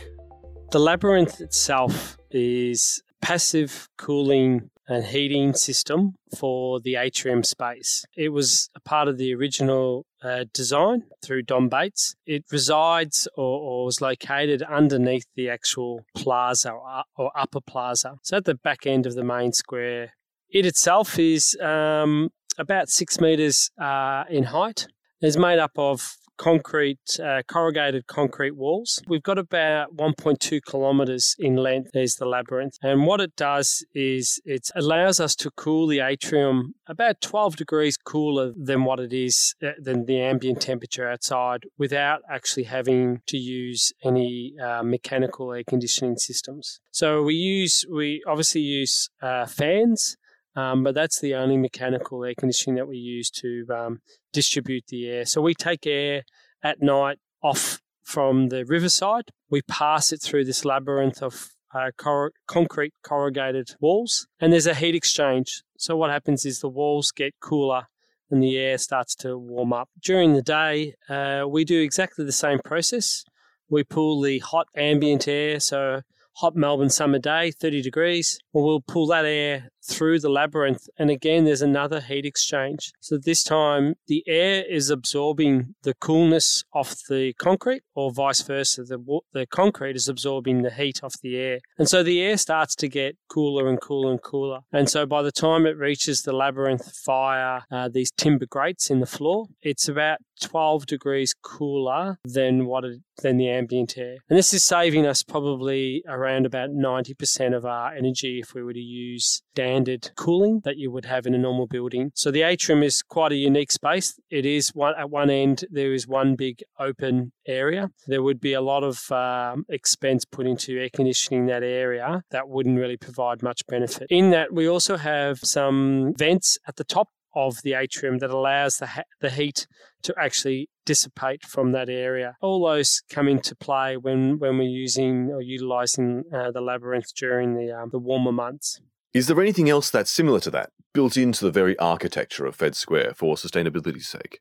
The 0.71 0.79
Labyrinth 0.79 1.41
itself 1.41 2.19
is 2.31 3.03
passive 3.21 3.89
cooling 3.97 4.71
and 4.89 5.05
heating 5.05 5.53
system 5.53 6.15
for 6.37 6.81
the 6.81 6.97
atrium 6.97 7.45
space. 7.45 8.05
It 8.17 8.31
was 8.31 8.71
a 8.75 8.81
part 8.81 9.07
of 9.07 9.19
the 9.19 9.35
original 9.35 10.07
uh, 10.23 10.47
design 10.53 11.05
through 11.23 11.43
Don 11.43 11.69
Bates. 11.69 12.17
It 12.27 12.45
resides 12.51 13.29
or, 13.37 13.61
or 13.61 13.85
was 13.85 14.01
located 14.01 14.63
underneath 14.63 15.27
the 15.37 15.51
actual 15.51 16.05
plaza 16.17 16.73
or, 16.73 17.05
or, 17.17 17.31
upper 17.37 17.61
plaza. 17.61 18.15
So 18.23 18.39
at 18.39 18.45
the 18.45 18.55
back 18.55 18.87
end 18.87 19.07
of 19.07 19.15
the 19.15 19.25
main 19.25 19.53
square. 19.53 20.15
It 20.51 20.65
itself 20.65 21.19
is 21.19 21.57
um, 21.61 22.31
about 22.57 22.89
six 22.89 23.21
metres 23.21 23.71
uh, 23.81 24.25
in 24.31 24.45
height. 24.45 24.89
It's 25.21 25.37
made 25.37 25.59
up 25.59 25.73
of 25.77 26.17
concrete, 26.39 27.21
uh, 27.23 27.43
corrugated 27.47 28.07
concrete 28.07 28.57
walls. 28.57 29.03
We've 29.07 29.23
got 29.23 29.39
about 29.39 29.97
1.2 29.97 30.61
kilometres 30.65 31.37
in 31.39 31.57
length. 31.57 31.91
There's 31.93 32.15
the 32.15 32.27
labyrinth. 32.27 32.79
And 32.83 33.07
what 33.07 33.21
it 33.21 33.37
does 33.37 33.85
is 33.95 34.41
it 34.45 34.71
allows 34.75 35.21
us 35.21 35.35
to 35.37 35.51
cool 35.51 35.87
the 35.87 36.01
atrium 36.01 36.75
about 36.87 37.21
12 37.21 37.57
degrees 37.57 37.97
cooler 37.97 38.53
than 38.57 38.85
what 38.85 39.01
it 39.01 39.13
is, 39.13 39.55
uh, 39.63 39.73
than 39.79 40.07
the 40.07 40.21
ambient 40.21 40.63
temperature 40.63 41.09
outside 41.09 41.65
without 41.77 42.23
actually 42.31 42.65
having 42.65 43.21
to 43.27 43.37
use 43.37 43.93
any 44.05 44.55
uh, 44.65 44.83
mechanical 44.83 45.53
air 45.53 45.65
conditioning 45.69 46.17
systems. 46.17 46.81
So 46.91 47.23
we 47.23 47.35
use, 47.35 47.85
we 47.93 48.23
obviously 48.27 48.63
use 48.63 49.11
uh, 49.21 49.47
fans. 49.47 50.17
Um, 50.59 50.83
but 50.83 50.97
that's 50.97 51.21
the 51.21 51.37
only 51.37 51.57
mechanical 51.57 52.25
air 52.25 52.35
conditioning 52.37 52.75
that 52.77 52.89
we 52.89 52.97
use 52.97 53.31
to 53.31 53.65
um, 53.73 54.01
distribute 54.33 54.87
the 54.89 55.09
air. 55.09 55.25
So 55.25 55.41
we 55.41 55.55
take 55.55 55.87
air 55.87 56.25
at 56.65 56.83
night 56.83 57.19
off 57.45 57.81
from 58.03 58.49
the 58.49 58.65
riverside. 58.65 59.31
We 59.49 59.63
pass 59.63 60.13
it 60.13 60.21
through 60.21 60.47
this 60.47 60.65
labyrinth 60.65 61.23
of 61.23 61.51
uh, 61.73 61.93
cor- 61.97 62.33
concrete 62.49 62.93
corrugated 63.05 63.77
walls, 63.81 64.27
and 64.41 64.53
there's 64.53 64.67
a 64.67 64.75
heat 64.75 64.97
exchange. 64.97 65.63
So 65.77 65.97
what 65.97 66.11
happens 66.11 66.45
is 66.45 66.59
the 66.59 66.69
walls 66.69 67.13
get 67.13 67.39
cooler 67.39 67.85
and 68.29 68.43
the 68.43 68.59
air 68.59 68.79
starts 68.79 69.15
to 69.17 69.39
warm 69.39 69.73
up. 69.73 69.89
During 70.03 70.33
the 70.33 70.43
day, 70.43 70.95
uh, 71.09 71.45
we 71.49 71.65
do 71.65 71.81
exactly 71.81 72.25
the 72.25 72.33
same 72.33 72.59
process. 72.65 73.25
We 73.71 73.85
pull 73.85 74.21
the 74.21 74.41
hot 74.41 74.67
ambient 74.75 75.29
air, 75.29 75.61
so 75.61 76.03
hot 76.39 76.57
Melbourne 76.57 76.91
summer 76.91 77.19
day, 77.19 77.51
30 77.51 77.83
degrees. 77.83 78.39
Well, 78.53 78.65
we'll 78.65 78.81
pull 78.81 79.07
that 79.09 79.25
air 79.25 79.71
through 79.89 80.21
the 80.21 80.29
labyrinth. 80.29 80.89
And 80.99 81.11
again, 81.11 81.45
there's 81.45 81.63
another 81.63 82.01
heat 82.01 82.25
exchange. 82.25 82.93
So 83.01 83.19
this 83.19 83.43
time, 83.43 83.95
the 84.07 84.23
air 84.27 84.65
is 84.69 84.91
absorbing 84.91 85.75
the 85.83 85.95
coolness 85.95 86.65
off 86.73 86.97
the 87.09 87.33
concrete, 87.39 87.83
or 87.95 88.13
vice 88.13 88.43
versa. 88.43 88.85
The, 88.85 89.21
the 89.33 89.47
concrete 89.47 89.97
is 89.97 90.09
absorbing 90.09 90.63
the 90.63 90.71
heat 90.71 91.01
off 91.03 91.15
the 91.21 91.37
air. 91.37 91.59
And 91.79 91.89
so 91.89 92.03
the 92.03 92.21
air 92.21 92.37
starts 92.37 92.75
to 92.77 92.89
get 92.89 93.17
cooler 93.29 93.69
and 93.69 93.81
cooler 93.81 94.11
and 94.11 94.23
cooler. 94.23 94.61
And 94.73 94.89
so 94.89 95.07
by 95.07 95.23
the 95.23 95.33
time 95.33 95.67
it 95.67 95.77
reaches 95.77 96.23
the 96.23 96.33
labyrinth 96.33 96.95
fire, 96.95 97.65
uh, 97.71 97.89
these 97.89 98.11
timber 98.11 98.47
grates 98.47 98.91
in 98.91 99.01
the 99.01 99.07
floor, 99.07 99.47
it's 99.63 99.89
about 99.89 100.19
12 100.41 100.87
degrees 100.87 101.35
cooler 101.43 102.19
than 102.25 102.67
what 102.67 102.85
it, 102.85 103.01
than 103.23 103.37
the 103.37 103.49
ambient 103.49 103.97
air. 103.99 104.17
And 104.29 104.39
this 104.39 104.55
is 104.55 104.63
saving 104.65 105.07
us 105.07 105.23
probably 105.23 106.03
around 106.07 106.47
about 106.47 106.71
90% 106.71 107.57
of 107.57 107.65
our 107.65 107.95
energy 107.95 108.41
if 108.41 108.55
we 108.55 108.63
were 108.63 108.73
to 108.73 108.79
use 108.79 109.43
standard 109.79 110.11
cooling 110.17 110.61
that 110.65 110.77
you 110.77 110.91
would 110.91 111.05
have 111.05 111.27
in 111.27 111.35
a 111.35 111.39
normal 111.39 111.67
building. 111.67 112.11
So 112.15 112.31
the 112.31 112.43
atrium 112.43 112.83
is 112.83 113.03
quite 113.03 113.33
a 113.33 113.37
unique 113.37 113.71
space. 113.71 114.19
It 114.31 114.45
is 114.45 114.71
one 114.75 114.95
at 114.99 115.11
one 115.11 115.31
end 115.31 115.65
there 115.71 115.93
is 115.93 116.07
one 116.07 116.35
big 116.35 116.63
open 116.79 117.33
area. 117.47 117.91
There 118.07 118.23
would 118.23 118.41
be 118.41 118.55
a 118.55 118.61
lot 118.61 118.83
of 118.83 119.11
um, 119.13 119.65
expense 119.69 120.25
put 120.25 120.47
into 120.47 120.79
air 120.79 120.89
conditioning 120.93 121.47
that 121.47 121.63
area 121.63 122.23
that 122.31 122.49
wouldn't 122.49 122.79
really 122.79 122.97
provide 122.97 123.43
much 123.43 123.67
benefit. 123.69 124.09
In 124.11 124.31
that 124.31 124.53
we 124.53 124.69
also 124.69 124.97
have 124.97 125.39
some 125.39 126.13
vents 126.17 126.59
at 126.67 126.77
the 126.77 126.85
top 126.85 127.09
of 127.35 127.63
the 127.63 127.75
atrium 127.75 128.19
that 128.19 128.31
allows 128.31 128.79
the, 128.79 128.87
ha- 128.87 129.11
the 129.21 129.31
heat 129.31 129.67
to 130.03 130.15
actually 130.19 130.69
dissipate 130.85 131.45
from 131.45 131.73
that 131.73 131.89
area. 131.89 132.35
All 132.41 132.67
those 132.67 133.03
come 133.11 133.29
into 133.29 133.55
play 133.55 133.97
when, 133.97 134.39
when 134.39 134.59
we're 134.59 134.77
using 134.87 135.31
or 135.31 135.41
utilizing 135.41 136.25
uh, 136.35 136.51
the 136.51 136.61
labyrinth 136.61 137.15
during 137.15 137.55
the, 137.55 137.71
um, 137.71 137.91
the 137.93 137.99
warmer 137.99 138.33
months. 138.33 138.81
Is 139.15 139.27
there 139.27 139.41
anything 139.41 139.71
else 139.71 139.91
that's 139.91 140.11
similar 140.11 140.39
to 140.41 140.51
that, 140.51 140.71
built 140.93 141.17
into 141.17 141.43
the 141.43 141.51
very 141.51 141.79
architecture 141.79 142.45
of 142.45 142.55
Fed 142.55 142.77
Square 142.77 143.15
for 143.15 143.37
sustainability's 143.37 144.07
sake? 144.07 144.41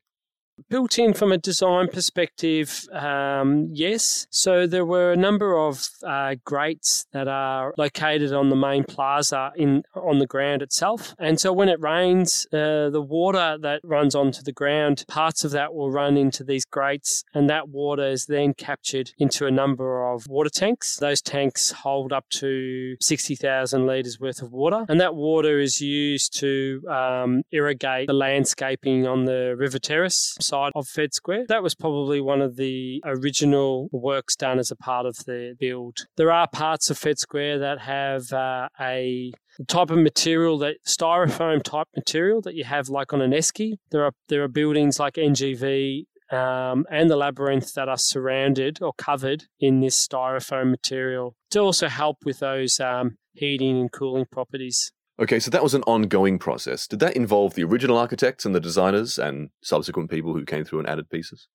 Built 0.68 0.98
in 0.98 1.14
from 1.14 1.32
a 1.32 1.38
design 1.38 1.88
perspective, 1.88 2.86
um, 2.92 3.68
yes. 3.72 4.26
So 4.30 4.66
there 4.66 4.84
were 4.84 5.12
a 5.12 5.16
number 5.16 5.56
of 5.56 5.88
uh, 6.04 6.34
grates 6.44 7.06
that 7.12 7.28
are 7.28 7.72
located 7.78 8.32
on 8.32 8.50
the 8.50 8.56
main 8.56 8.84
plaza 8.84 9.52
in 9.56 9.82
on 9.94 10.18
the 10.18 10.26
ground 10.26 10.62
itself, 10.62 11.14
and 11.18 11.40
so 11.40 11.52
when 11.52 11.68
it 11.68 11.80
rains, 11.80 12.46
uh, 12.52 12.90
the 12.90 13.00
water 13.00 13.56
that 13.60 13.80
runs 13.84 14.14
onto 14.14 14.42
the 14.42 14.52
ground, 14.52 15.04
parts 15.08 15.44
of 15.44 15.52
that 15.52 15.74
will 15.74 15.90
run 15.90 16.16
into 16.16 16.42
these 16.44 16.64
grates, 16.64 17.24
and 17.32 17.48
that 17.48 17.68
water 17.68 18.06
is 18.06 18.26
then 18.26 18.52
captured 18.52 19.12
into 19.18 19.46
a 19.46 19.50
number 19.50 20.06
of 20.12 20.26
water 20.28 20.50
tanks. 20.50 20.96
Those 20.96 21.22
tanks 21.22 21.70
hold 21.70 22.12
up 22.12 22.28
to 22.30 22.96
sixty 23.00 23.36
thousand 23.36 23.86
litres 23.86 24.18
worth 24.20 24.42
of 24.42 24.52
water, 24.52 24.84
and 24.88 25.00
that 25.00 25.14
water 25.14 25.60
is 25.60 25.80
used 25.80 26.38
to 26.40 26.82
um, 26.90 27.42
irrigate 27.52 28.08
the 28.08 28.12
landscaping 28.12 29.06
on 29.06 29.24
the 29.24 29.54
river 29.56 29.78
terrace 29.78 30.36
side 30.48 30.72
of 30.74 30.86
Fed 30.88 31.14
Square. 31.14 31.46
That 31.48 31.62
was 31.62 31.74
probably 31.74 32.20
one 32.20 32.40
of 32.40 32.56
the 32.56 33.02
original 33.04 33.88
works 33.92 34.36
done 34.36 34.58
as 34.58 34.70
a 34.70 34.76
part 34.76 35.06
of 35.06 35.16
the 35.26 35.54
build. 35.58 36.06
There 36.16 36.32
are 36.32 36.48
parts 36.48 36.90
of 36.90 36.98
Fed 36.98 37.18
Square 37.18 37.60
that 37.60 37.80
have 37.80 38.32
uh, 38.32 38.68
a 38.80 39.32
type 39.66 39.90
of 39.90 39.98
material 39.98 40.58
that 40.58 40.76
styrofoam 40.86 41.62
type 41.62 41.88
material 41.96 42.40
that 42.42 42.54
you 42.54 42.64
have 42.64 42.88
like 42.88 43.12
on 43.12 43.20
an 43.20 43.32
esky. 43.32 43.74
There 43.90 44.04
are 44.04 44.12
there 44.28 44.42
are 44.42 44.48
buildings 44.48 44.98
like 44.98 45.14
NGV 45.14 46.04
um, 46.30 46.86
and 46.90 47.10
the 47.10 47.16
labyrinth 47.16 47.74
that 47.74 47.88
are 47.88 47.98
surrounded 47.98 48.82
or 48.82 48.92
covered 48.98 49.44
in 49.60 49.80
this 49.80 50.06
styrofoam 50.06 50.70
material 50.70 51.34
to 51.50 51.60
also 51.60 51.88
help 51.88 52.18
with 52.24 52.40
those 52.40 52.80
um, 52.80 53.16
heating 53.32 53.80
and 53.80 53.92
cooling 53.92 54.26
properties. 54.30 54.92
Okay, 55.20 55.40
so 55.40 55.50
that 55.50 55.64
was 55.64 55.74
an 55.74 55.82
ongoing 55.82 56.38
process. 56.38 56.86
Did 56.86 57.00
that 57.00 57.16
involve 57.16 57.54
the 57.54 57.64
original 57.64 57.98
architects 57.98 58.44
and 58.44 58.54
the 58.54 58.60
designers 58.60 59.18
and 59.18 59.50
subsequent 59.62 60.10
people 60.10 60.32
who 60.32 60.44
came 60.44 60.64
through 60.64 60.78
and 60.78 60.88
added 60.88 61.10
pieces? 61.10 61.48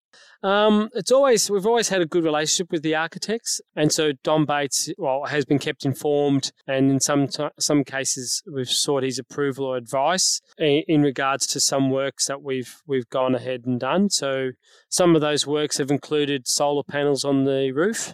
Um, 0.43 0.89
it's 0.93 1.13
always 1.13 1.50
we've 1.50 1.65
always 1.65 1.88
had 1.88 2.01
a 2.01 2.05
good 2.05 2.25
relationship 2.25 2.70
with 2.72 2.84
the 2.84 2.93
architects, 2.93 3.62
and 3.74 3.89
so 3.89 4.12
Don 4.22 4.43
Bates 4.43 4.91
well 4.98 5.24
has 5.29 5.46
been 5.46 5.60
kept 5.60 5.86
informed, 5.86 6.51
and 6.67 6.91
in 6.91 7.00
some 7.00 7.29
t- 7.29 7.48
some 7.58 7.86
cases 7.86 8.43
we've 8.53 8.70
sought 8.70 9.03
his 9.03 9.17
approval 9.17 9.65
or 9.65 9.77
advice 9.77 10.41
in, 10.58 10.84
in 10.89 11.01
regards 11.01 11.48
to 11.48 11.62
some 11.62 11.89
works 11.89 12.25
that 12.27 12.43
we've 12.43 12.82
we've 12.86 13.10
gone 13.10 13.34
ahead 13.34 13.62
and 13.65 13.79
done. 13.79 14.10
So 14.10 14.51
some 14.89 15.15
of 15.15 15.22
those 15.22 15.48
works 15.48 15.77
have 15.77 15.89
included 15.89 16.48
solar 16.50 16.84
panels 16.84 17.24
on 17.24 17.46
the 17.46 17.72
roof, 17.72 18.13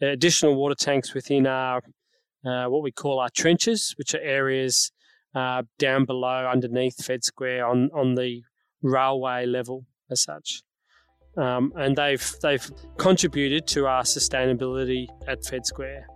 additional 0.00 0.56
water 0.56 0.74
tanks 0.74 1.14
within 1.14 1.46
our 1.46 1.82
uh, 2.44 2.66
what 2.66 2.82
we 2.82 2.92
call 2.92 3.20
our 3.20 3.30
trenches, 3.30 3.94
which 3.98 4.14
are 4.14 4.20
areas 4.20 4.92
uh, 5.34 5.62
down 5.78 6.04
below, 6.04 6.48
underneath 6.50 7.04
Fed 7.04 7.24
Square 7.24 7.66
on, 7.66 7.90
on 7.94 8.14
the 8.14 8.42
railway 8.82 9.46
level 9.46 9.84
as 10.10 10.22
such. 10.22 10.62
Um, 11.36 11.72
and 11.76 11.94
they've 11.94 12.34
they've 12.42 12.68
contributed 12.96 13.66
to 13.68 13.86
our 13.86 14.02
sustainability 14.02 15.06
at 15.28 15.44
Fed 15.44 15.66
Square. 15.66 16.06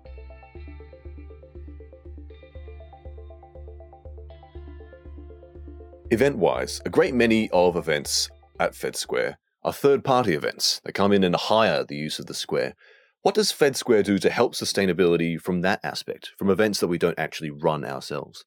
Event 6.10 6.38
wise, 6.38 6.82
a 6.84 6.90
great 6.90 7.14
many 7.14 7.48
of 7.50 7.76
events 7.76 8.30
at 8.58 8.74
Fed 8.74 8.96
Square 8.96 9.38
are 9.62 9.72
third 9.72 10.04
party 10.04 10.34
events 10.34 10.80
that 10.84 10.92
come 10.92 11.12
in 11.12 11.24
and 11.24 11.36
hire 11.36 11.84
the 11.84 11.96
use 11.96 12.18
of 12.18 12.26
the 12.26 12.34
square. 12.34 12.74
What 13.22 13.36
does 13.36 13.52
Fed 13.52 13.76
Square 13.76 14.02
do 14.02 14.18
to 14.18 14.30
help 14.30 14.54
sustainability 14.54 15.40
from 15.40 15.60
that 15.60 15.78
aspect, 15.84 16.32
from 16.36 16.50
events 16.50 16.80
that 16.80 16.88
we 16.88 16.98
don't 16.98 17.18
actually 17.18 17.50
run 17.50 17.84
ourselves? 17.84 18.44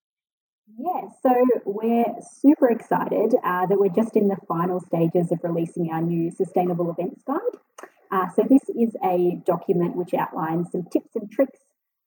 Yeah, 0.77 1.07
so 1.23 1.33
we're 1.65 2.13
super 2.41 2.69
excited 2.69 3.35
uh, 3.41 3.67
that 3.67 3.79
we're 3.79 3.87
just 3.87 4.17
in 4.17 4.27
the 4.27 4.35
final 4.49 4.81
stages 4.81 5.31
of 5.31 5.39
releasing 5.43 5.91
our 5.93 6.01
new 6.01 6.29
Sustainable 6.29 6.91
Events 6.91 7.23
Guide. 7.25 7.39
Uh, 8.11 8.27
so, 8.35 8.43
this 8.49 8.63
is 8.67 8.93
a 9.01 9.41
document 9.45 9.95
which 9.95 10.13
outlines 10.13 10.71
some 10.73 10.83
tips 10.91 11.15
and 11.15 11.31
tricks 11.31 11.59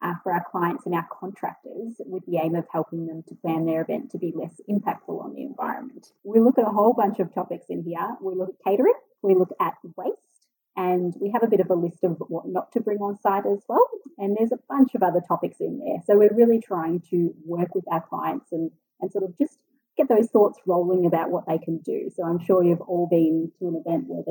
uh, 0.02 0.14
for 0.22 0.32
our 0.32 0.44
clients 0.50 0.84
and 0.84 0.94
our 0.94 1.06
contractors 1.10 1.94
with 2.00 2.24
the 2.26 2.36
aim 2.36 2.54
of 2.54 2.66
helping 2.70 3.06
them 3.06 3.24
to 3.28 3.34
plan 3.36 3.64
their 3.64 3.80
event 3.80 4.10
to 4.10 4.18
be 4.18 4.32
less 4.36 4.60
impactful 4.68 5.24
on 5.24 5.34
the 5.34 5.42
environment. 5.42 6.08
We 6.22 6.40
look 6.40 6.58
at 6.58 6.66
a 6.66 6.70
whole 6.70 6.92
bunch 6.92 7.18
of 7.18 7.32
topics 7.32 7.66
in 7.70 7.82
here. 7.82 8.16
We 8.20 8.34
look 8.34 8.50
at 8.50 8.70
catering, 8.70 8.94
we 9.22 9.34
look 9.34 9.54
at 9.58 9.74
waste, 9.96 10.17
and 10.78 11.12
we 11.20 11.30
have 11.32 11.42
a 11.42 11.48
bit 11.48 11.58
of 11.58 11.68
a 11.70 11.74
list 11.74 12.04
of 12.04 12.18
what 12.28 12.46
not 12.46 12.70
to 12.70 12.80
bring 12.80 12.98
on 12.98 13.18
site 13.18 13.44
as 13.46 13.64
well. 13.68 13.84
And 14.16 14.36
there's 14.38 14.52
a 14.52 14.62
bunch 14.68 14.94
of 14.94 15.02
other 15.02 15.20
topics 15.26 15.56
in 15.58 15.80
there. 15.80 16.00
So 16.06 16.16
we're 16.16 16.34
really 16.34 16.60
trying 16.60 17.02
to 17.10 17.34
work 17.44 17.74
with 17.74 17.84
our 17.90 18.00
clients 18.00 18.52
and, 18.52 18.70
and 19.00 19.10
sort 19.10 19.24
of 19.24 19.36
just 19.36 19.58
get 19.96 20.08
those 20.08 20.28
thoughts 20.28 20.60
rolling 20.66 21.04
about 21.04 21.30
what 21.30 21.48
they 21.48 21.58
can 21.58 21.78
do. 21.78 22.10
So 22.14 22.22
I'm 22.22 22.38
sure 22.38 22.62
you've 22.62 22.80
all 22.80 23.08
been 23.10 23.50
to 23.58 23.66
an 23.66 23.82
event 23.84 24.04
where 24.06 24.22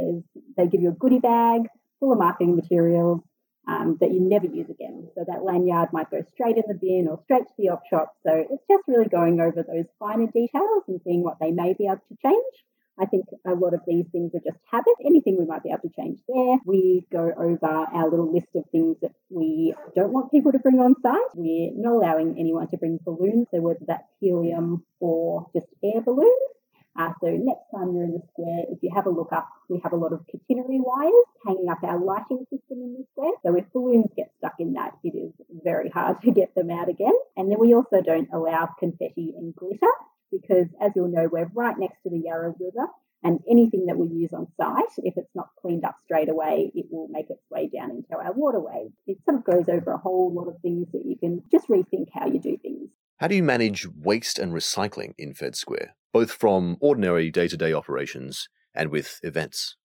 they 0.55 0.71
give 0.71 0.81
you 0.81 0.89
a 0.89 0.93
goodie 0.93 1.19
bag 1.19 1.63
full 1.99 2.13
of 2.13 2.19
marketing 2.19 2.55
materials 2.55 3.19
um, 3.67 3.97
that 3.99 4.13
you 4.13 4.21
never 4.21 4.45
use 4.45 4.69
again. 4.69 5.09
So 5.15 5.25
that 5.27 5.43
lanyard 5.43 5.91
might 5.91 6.09
go 6.09 6.23
straight 6.31 6.55
in 6.55 6.63
the 6.69 6.79
bin 6.79 7.09
or 7.09 7.19
straight 7.25 7.47
to 7.47 7.53
the 7.57 7.69
op 7.69 7.81
shop. 7.89 8.15
So 8.25 8.45
it's 8.49 8.63
just 8.71 8.83
really 8.87 9.09
going 9.09 9.41
over 9.41 9.63
those 9.63 9.91
finer 9.99 10.27
details 10.27 10.83
and 10.87 11.01
seeing 11.03 11.23
what 11.23 11.39
they 11.41 11.51
may 11.51 11.73
be 11.73 11.87
able 11.87 12.03
to 12.07 12.17
change 12.23 12.55
I 12.99 13.05
think 13.05 13.25
a 13.45 13.53
lot 13.53 13.73
of 13.73 13.81
these 13.87 14.05
things 14.11 14.31
are 14.33 14.43
just 14.43 14.57
habit. 14.71 14.93
Anything 15.05 15.37
we 15.37 15.45
might 15.45 15.63
be 15.63 15.69
able 15.69 15.87
to 15.87 15.95
change 15.95 16.19
there. 16.27 16.57
We 16.65 17.05
go 17.11 17.31
over 17.37 17.67
our 17.93 18.09
little 18.09 18.33
list 18.33 18.47
of 18.55 18.63
things 18.71 18.97
that 19.01 19.11
we 19.29 19.73
don't 19.95 20.13
want 20.13 20.31
people 20.31 20.51
to 20.51 20.59
bring 20.59 20.79
on 20.79 20.95
site. 21.01 21.35
We're 21.35 21.71
not 21.75 21.93
allowing 21.93 22.35
anyone 22.39 22.67
to 22.69 22.77
bring 22.77 22.99
balloons, 23.05 23.47
so 23.53 23.61
whether 23.61 23.85
that's 23.85 24.09
helium 24.19 24.83
or 24.99 25.47
just 25.53 25.67
air 25.83 26.01
balloons. 26.01 26.57
Uh, 26.97 27.13
so 27.21 27.29
next 27.29 27.69
time 27.69 27.93
you're 27.93 28.05
in 28.05 28.13
the 28.13 28.23
square, 28.33 28.65
if 28.71 28.79
you 28.81 28.89
have 28.95 29.05
a 29.05 29.09
look 29.09 29.31
up, 29.31 29.47
we 29.69 29.79
have 29.83 29.93
a 29.93 29.95
lot 29.95 30.13
of 30.13 30.25
catenary 30.25 30.81
wires 30.81 31.13
hanging 31.45 31.69
up 31.69 31.77
our 31.83 32.03
lighting 32.03 32.43
system 32.49 32.81
in 32.81 32.97
the 32.97 33.05
square. 33.11 33.33
So 33.45 33.55
if 33.55 33.71
balloons 33.71 34.09
get 34.17 34.31
stuck 34.39 34.55
in 34.57 34.73
that, 34.73 34.97
it 35.03 35.13
is 35.15 35.31
very 35.63 35.89
hard 35.89 36.21
to 36.23 36.31
get 36.31 36.55
them 36.55 36.71
out 36.71 36.89
again. 36.89 37.13
And 37.35 37.51
then 37.51 37.59
we 37.59 37.75
also 37.75 38.01
don't 38.01 38.29
allow 38.33 38.69
confetti 38.79 39.35
and 39.37 39.55
glitter 39.55 39.93
because, 40.31 40.67
as 40.81 40.91
you'll 40.95 41.11
know, 41.11 41.29
we're 41.31 41.49
right 41.53 41.75
next 41.77 42.01
to 42.03 42.09
the 42.09 42.21
Yarra 42.23 42.53
River. 42.59 42.87
And 43.23 43.39
anything 43.49 43.87
that 43.87 43.97
we 43.97 44.07
use 44.07 44.31
on 44.31 44.47
site, 44.57 44.93
if 44.97 45.15
it's 45.17 45.33
not 45.33 45.49
cleaned 45.59 45.83
up 45.83 45.95
straight 46.05 46.29
away, 46.29 46.71
it 46.75 46.85
will 46.91 47.07
make 47.09 47.29
its 47.29 47.41
way 47.49 47.67
down 47.67 47.89
into 47.89 48.15
our 48.15 48.31
waterways. 48.31 48.91
It 49.07 49.17
sort 49.25 49.37
of 49.37 49.43
goes 49.43 49.67
over 49.67 49.91
a 49.91 49.97
whole 49.97 50.31
lot 50.33 50.47
of 50.47 50.61
things 50.61 50.87
that 50.93 51.03
you 51.03 51.17
can 51.17 51.41
just 51.51 51.67
rethink 51.67 52.07
how 52.13 52.27
you 52.27 52.39
do 52.39 52.57
things. 52.57 52.89
How 53.19 53.27
do 53.27 53.35
you 53.35 53.41
manage 53.41 53.87
waste 53.87 54.37
and 54.37 54.53
recycling 54.53 55.13
in 55.17 55.33
Fed 55.33 55.55
Square, 55.55 55.95
both 56.13 56.31
from 56.31 56.77
ordinary 56.79 57.31
day 57.31 57.47
to 57.47 57.57
day 57.57 57.73
operations 57.73 58.47
and 58.75 58.91
with 58.91 59.19
events? 59.23 59.75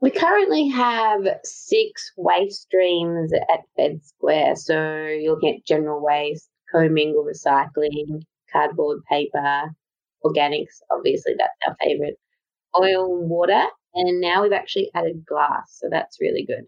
We 0.00 0.10
currently 0.10 0.68
have 0.68 1.20
six 1.44 2.10
waste 2.16 2.62
streams 2.62 3.30
at 3.34 3.60
Fed 3.76 4.02
Square. 4.02 4.56
So 4.56 4.72
you're 4.74 5.34
looking 5.34 5.56
at 5.56 5.66
general 5.66 6.02
waste, 6.02 6.48
co-mingle 6.72 7.26
recycling, 7.26 8.22
cardboard, 8.50 9.00
paper, 9.10 9.64
organics, 10.24 10.82
obviously 10.90 11.34
that's 11.38 11.56
our 11.66 11.76
favorite, 11.80 12.18
oil 12.78 13.20
and 13.20 13.30
water. 13.30 13.64
And 13.94 14.20
now 14.20 14.42
we've 14.42 14.52
actually 14.52 14.90
added 14.94 15.24
glass. 15.26 15.78
So 15.80 15.88
that's 15.90 16.20
really 16.20 16.44
good. 16.46 16.66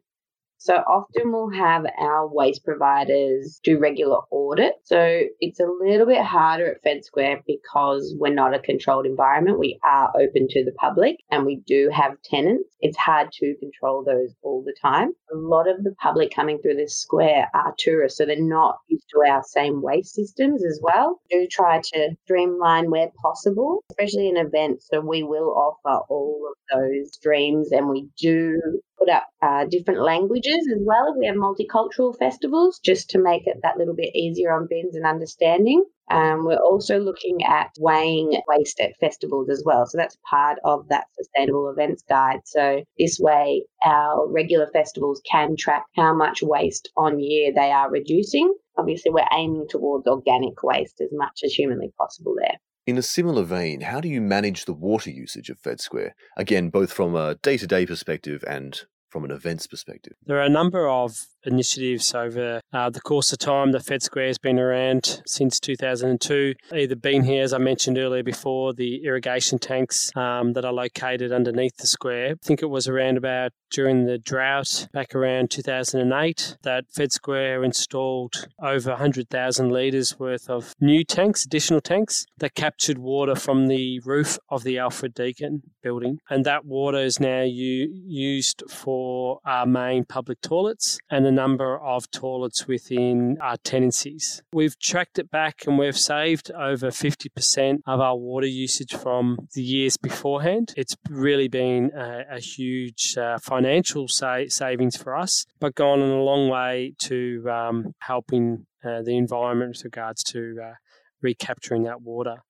So 0.62 0.74
often 0.74 1.32
we'll 1.32 1.50
have 1.50 1.84
our 1.98 2.28
waste 2.32 2.64
providers 2.64 3.58
do 3.64 3.80
regular 3.80 4.18
audit. 4.30 4.74
So 4.84 5.22
it's 5.40 5.58
a 5.58 5.66
little 5.66 6.06
bit 6.06 6.22
harder 6.22 6.70
at 6.70 6.82
Fed 6.84 7.04
Square 7.04 7.42
because 7.48 8.14
we're 8.16 8.32
not 8.32 8.54
a 8.54 8.60
controlled 8.60 9.06
environment. 9.06 9.58
We 9.58 9.80
are 9.84 10.12
open 10.14 10.46
to 10.50 10.64
the 10.64 10.70
public 10.78 11.16
and 11.32 11.44
we 11.44 11.62
do 11.66 11.90
have 11.92 12.12
tenants. 12.22 12.76
It's 12.78 12.96
hard 12.96 13.32
to 13.40 13.56
control 13.58 14.04
those 14.04 14.36
all 14.42 14.62
the 14.64 14.76
time. 14.80 15.10
A 15.32 15.36
lot 15.36 15.68
of 15.68 15.82
the 15.82 15.96
public 16.00 16.32
coming 16.32 16.60
through 16.62 16.76
this 16.76 16.96
square 16.96 17.50
are 17.54 17.74
tourists, 17.76 18.18
so 18.18 18.24
they're 18.24 18.36
not 18.40 18.76
used 18.86 19.06
to 19.10 19.28
our 19.28 19.42
same 19.42 19.82
waste 19.82 20.14
systems 20.14 20.64
as 20.64 20.78
well. 20.80 21.20
We 21.32 21.40
do 21.40 21.48
try 21.50 21.80
to 21.80 22.10
streamline 22.22 22.88
where 22.88 23.10
possible, 23.20 23.82
especially 23.90 24.28
in 24.28 24.36
events. 24.36 24.86
So 24.88 25.00
we 25.00 25.24
will 25.24 25.50
offer 25.56 26.04
all 26.08 26.52
of 26.52 26.78
those 26.78 27.14
streams 27.14 27.72
and 27.72 27.88
we 27.88 28.08
do 28.16 28.80
put 29.02 29.12
up 29.12 29.26
uh, 29.42 29.64
different 29.66 30.00
languages 30.00 30.68
as 30.74 30.80
well 30.80 31.06
if 31.08 31.16
we 31.18 31.26
have 31.26 31.36
multicultural 31.36 32.16
festivals, 32.16 32.78
just 32.84 33.10
to 33.10 33.18
make 33.18 33.46
it 33.46 33.58
that 33.62 33.76
little 33.76 33.94
bit 33.94 34.14
easier 34.14 34.52
on 34.52 34.66
bins 34.68 34.94
and 34.94 35.04
understanding. 35.04 35.84
Um, 36.10 36.44
we're 36.44 36.56
also 36.56 36.98
looking 36.98 37.44
at 37.44 37.70
weighing 37.78 38.40
waste 38.46 38.80
at 38.80 38.96
festivals 39.00 39.48
as 39.48 39.62
well. 39.64 39.86
So 39.86 39.98
that's 39.98 40.18
part 40.28 40.58
of 40.64 40.88
that 40.88 41.06
sustainable 41.14 41.70
events 41.70 42.02
guide. 42.08 42.40
So 42.44 42.82
this 42.98 43.18
way, 43.18 43.64
our 43.84 44.28
regular 44.28 44.68
festivals 44.72 45.22
can 45.30 45.56
track 45.56 45.84
how 45.96 46.14
much 46.14 46.42
waste 46.42 46.90
on 46.96 47.18
year 47.18 47.52
they 47.54 47.72
are 47.72 47.90
reducing. 47.90 48.54
Obviously, 48.76 49.10
we're 49.10 49.26
aiming 49.32 49.66
towards 49.68 50.06
organic 50.06 50.62
waste 50.62 51.00
as 51.00 51.10
much 51.12 51.40
as 51.44 51.52
humanly 51.52 51.92
possible 51.98 52.34
there. 52.38 52.58
In 52.84 52.98
a 52.98 53.02
similar 53.02 53.44
vein, 53.44 53.82
how 53.82 54.00
do 54.00 54.08
you 54.08 54.20
manage 54.20 54.64
the 54.64 54.72
water 54.72 55.10
usage 55.10 55.50
of 55.50 55.60
Fed 55.60 55.80
Square? 55.80 56.16
Again, 56.36 56.68
both 56.68 56.92
from 56.92 57.14
a 57.14 57.36
day 57.36 57.56
to 57.56 57.66
day 57.66 57.86
perspective 57.86 58.42
and 58.48 58.80
from 59.12 59.24
an 59.24 59.30
events 59.30 59.66
perspective? 59.66 60.14
There 60.24 60.38
are 60.38 60.42
a 60.42 60.48
number 60.48 60.88
of 60.88 61.26
initiatives 61.44 62.14
over 62.14 62.60
uh, 62.72 62.90
the 62.90 63.00
course 63.00 63.32
of 63.32 63.38
time. 63.38 63.72
The 63.72 63.80
Fed 63.80 64.02
Square 64.02 64.28
has 64.28 64.38
been 64.38 64.58
around 64.58 65.22
since 65.26 65.60
2002. 65.60 66.54
Either 66.72 66.96
been 66.96 67.24
here, 67.24 67.42
as 67.42 67.52
I 67.52 67.58
mentioned 67.58 67.98
earlier 67.98 68.22
before, 68.22 68.72
the 68.72 69.04
irrigation 69.04 69.58
tanks 69.58 70.10
um, 70.16 70.52
that 70.54 70.64
are 70.64 70.72
located 70.72 71.32
underneath 71.32 71.76
the 71.76 71.86
square. 71.86 72.30
I 72.30 72.46
think 72.46 72.62
it 72.62 72.70
was 72.70 72.88
around 72.88 73.16
about 73.16 73.52
during 73.70 74.04
the 74.04 74.18
drought 74.18 74.88
back 74.92 75.14
around 75.14 75.50
2008 75.50 76.56
that 76.62 76.84
Fed 76.94 77.12
Square 77.12 77.64
installed 77.64 78.46
over 78.62 78.90
100,000 78.90 79.70
litres 79.70 80.18
worth 80.18 80.48
of 80.48 80.74
new 80.80 81.04
tanks, 81.04 81.44
additional 81.44 81.80
tanks, 81.80 82.26
that 82.38 82.54
captured 82.54 82.98
water 82.98 83.34
from 83.34 83.66
the 83.66 84.00
roof 84.00 84.38
of 84.48 84.62
the 84.62 84.78
Alfred 84.78 85.14
Deakin 85.14 85.62
building. 85.82 86.18
And 86.30 86.44
that 86.44 86.64
water 86.64 86.98
is 86.98 87.18
now 87.18 87.42
u- 87.42 87.90
used 88.06 88.62
for 88.70 89.01
our 89.44 89.66
main 89.66 90.04
public 90.04 90.40
toilets 90.40 90.98
and 91.10 91.26
a 91.26 91.32
number 91.32 91.78
of 91.78 92.10
toilets 92.10 92.66
within 92.66 93.36
our 93.40 93.56
tenancies. 93.58 94.42
We've 94.52 94.78
tracked 94.78 95.18
it 95.18 95.30
back 95.30 95.64
and 95.66 95.78
we've 95.78 95.98
saved 95.98 96.50
over 96.52 96.88
50% 96.88 97.78
of 97.86 98.00
our 98.00 98.16
water 98.16 98.46
usage 98.46 98.94
from 98.94 99.48
the 99.54 99.62
years 99.62 99.96
beforehand. 99.96 100.74
It's 100.76 100.96
really 101.08 101.48
been 101.48 101.90
a, 101.96 102.36
a 102.36 102.40
huge 102.40 103.16
uh, 103.16 103.38
financial 103.38 104.08
sa- 104.08 104.48
savings 104.48 104.96
for 104.96 105.16
us, 105.16 105.46
but 105.60 105.74
gone 105.74 106.00
a 106.00 106.22
long 106.22 106.48
way 106.48 106.94
to 107.00 107.44
um, 107.50 107.94
helping 108.00 108.66
uh, 108.84 109.02
the 109.02 109.16
environment 109.16 109.76
with 109.76 109.84
regards 109.84 110.22
to 110.24 110.56
uh, 110.62 110.74
recapturing 111.20 111.84
that 111.84 112.02
water. 112.02 112.42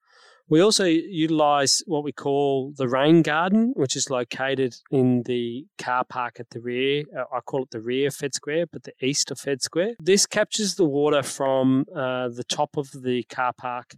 We 0.52 0.60
also 0.60 0.84
utilise 0.84 1.82
what 1.86 2.04
we 2.04 2.12
call 2.12 2.74
the 2.76 2.86
rain 2.86 3.22
garden, 3.22 3.72
which 3.74 3.96
is 3.96 4.10
located 4.10 4.76
in 4.90 5.22
the 5.22 5.64
car 5.78 6.04
park 6.04 6.40
at 6.40 6.50
the 6.50 6.60
rear. 6.60 7.04
Uh, 7.18 7.24
I 7.34 7.40
call 7.40 7.62
it 7.62 7.70
the 7.70 7.80
rear 7.80 8.10
Fed 8.10 8.34
Square, 8.34 8.66
but 8.66 8.82
the 8.82 8.92
east 9.00 9.30
of 9.30 9.38
Fed 9.38 9.62
Square. 9.62 9.94
This 9.98 10.26
captures 10.26 10.74
the 10.74 10.84
water 10.84 11.22
from 11.22 11.86
uh, 11.96 12.28
the 12.28 12.44
top 12.44 12.76
of 12.76 12.90
the 12.92 13.22
car 13.30 13.54
park 13.56 13.94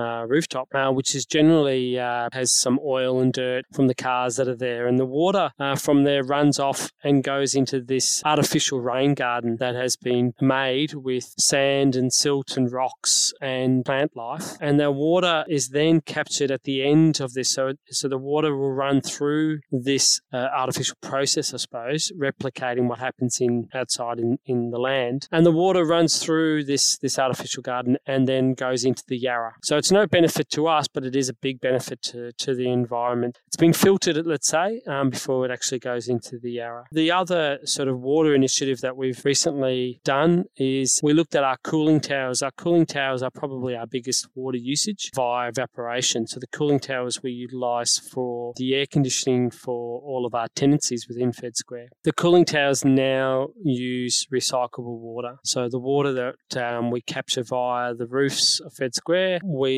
uh, 0.00 0.24
rooftop, 0.26 0.68
uh, 0.74 0.90
which 0.90 1.14
is 1.14 1.26
generally 1.26 1.98
uh, 1.98 2.28
has 2.32 2.52
some 2.52 2.78
oil 2.84 3.20
and 3.20 3.32
dirt 3.32 3.64
from 3.72 3.86
the 3.86 3.94
cars 3.94 4.36
that 4.36 4.48
are 4.48 4.56
there. 4.56 4.86
And 4.86 4.98
the 4.98 5.06
water 5.06 5.52
uh, 5.58 5.76
from 5.76 6.04
there 6.04 6.22
runs 6.22 6.58
off 6.58 6.90
and 7.04 7.22
goes 7.22 7.54
into 7.54 7.80
this 7.80 8.22
artificial 8.24 8.80
rain 8.80 9.14
garden 9.14 9.56
that 9.60 9.74
has 9.74 9.96
been 9.96 10.34
made 10.40 10.94
with 10.94 11.34
sand 11.38 11.96
and 11.96 12.12
silt 12.12 12.56
and 12.56 12.70
rocks 12.72 13.32
and 13.40 13.84
plant 13.84 14.16
life. 14.16 14.56
And 14.60 14.80
the 14.80 14.90
water 14.90 15.44
is 15.48 15.68
then 15.68 16.00
captured 16.00 16.50
at 16.50 16.64
the 16.64 16.82
end 16.82 17.20
of 17.20 17.34
this. 17.34 17.50
So, 17.50 17.72
so 17.90 18.08
the 18.08 18.18
water 18.18 18.56
will 18.56 18.72
run 18.72 19.00
through 19.00 19.60
this 19.70 20.20
uh, 20.32 20.48
artificial 20.54 20.96
process, 21.00 21.52
I 21.54 21.58
suppose, 21.58 22.12
replicating 22.18 22.88
what 22.88 22.98
happens 22.98 23.38
in 23.40 23.68
outside 23.74 24.18
in, 24.18 24.38
in 24.46 24.70
the 24.70 24.78
land. 24.78 25.28
And 25.30 25.44
the 25.44 25.52
water 25.52 25.84
runs 25.84 26.22
through 26.22 26.64
this, 26.64 26.98
this 26.98 27.18
artificial 27.18 27.62
garden 27.62 27.96
and 28.06 28.26
then 28.26 28.54
goes 28.54 28.84
into 28.84 29.02
the 29.06 29.18
Yarra. 29.18 29.54
So 29.62 29.76
it's 29.76 29.89
no 29.92 30.06
benefit 30.06 30.50
to 30.50 30.66
us, 30.66 30.88
but 30.88 31.04
it 31.04 31.16
is 31.16 31.28
a 31.28 31.34
big 31.34 31.60
benefit 31.60 32.02
to, 32.02 32.32
to 32.32 32.54
the 32.54 32.70
environment. 32.70 33.38
It's 33.46 33.56
been 33.56 33.72
filtered, 33.72 34.26
let's 34.26 34.48
say, 34.48 34.80
um, 34.86 35.10
before 35.10 35.44
it 35.44 35.50
actually 35.50 35.78
goes 35.78 36.08
into 36.08 36.38
the 36.38 36.52
Yarra. 36.52 36.84
The 36.92 37.10
other 37.10 37.58
sort 37.64 37.88
of 37.88 38.00
water 38.00 38.34
initiative 38.34 38.80
that 38.80 38.96
we've 38.96 39.24
recently 39.24 40.00
done 40.04 40.44
is 40.56 41.00
we 41.02 41.12
looked 41.12 41.34
at 41.34 41.44
our 41.44 41.58
cooling 41.62 42.00
towers. 42.00 42.42
Our 42.42 42.50
cooling 42.52 42.86
towers 42.86 43.22
are 43.22 43.30
probably 43.30 43.76
our 43.76 43.86
biggest 43.86 44.28
water 44.34 44.58
usage 44.58 45.10
via 45.14 45.48
evaporation. 45.48 46.26
So 46.26 46.40
the 46.40 46.46
cooling 46.48 46.80
towers 46.80 47.22
we 47.22 47.32
utilise 47.32 47.98
for 47.98 48.52
the 48.56 48.74
air 48.74 48.86
conditioning 48.90 49.50
for 49.50 50.00
all 50.00 50.26
of 50.26 50.34
our 50.34 50.48
tenancies 50.54 51.06
within 51.08 51.32
Fed 51.32 51.56
Square. 51.56 51.88
The 52.04 52.12
cooling 52.12 52.44
towers 52.44 52.84
now 52.84 53.48
use 53.62 54.26
recyclable 54.32 54.98
water. 54.98 55.36
So 55.44 55.68
the 55.68 55.78
water 55.78 56.12
that 56.12 56.62
um, 56.62 56.90
we 56.90 57.00
capture 57.02 57.42
via 57.42 57.94
the 57.94 58.06
roofs 58.06 58.60
of 58.60 58.72
Fed 58.74 58.94
Square, 58.94 59.40
we 59.44 59.69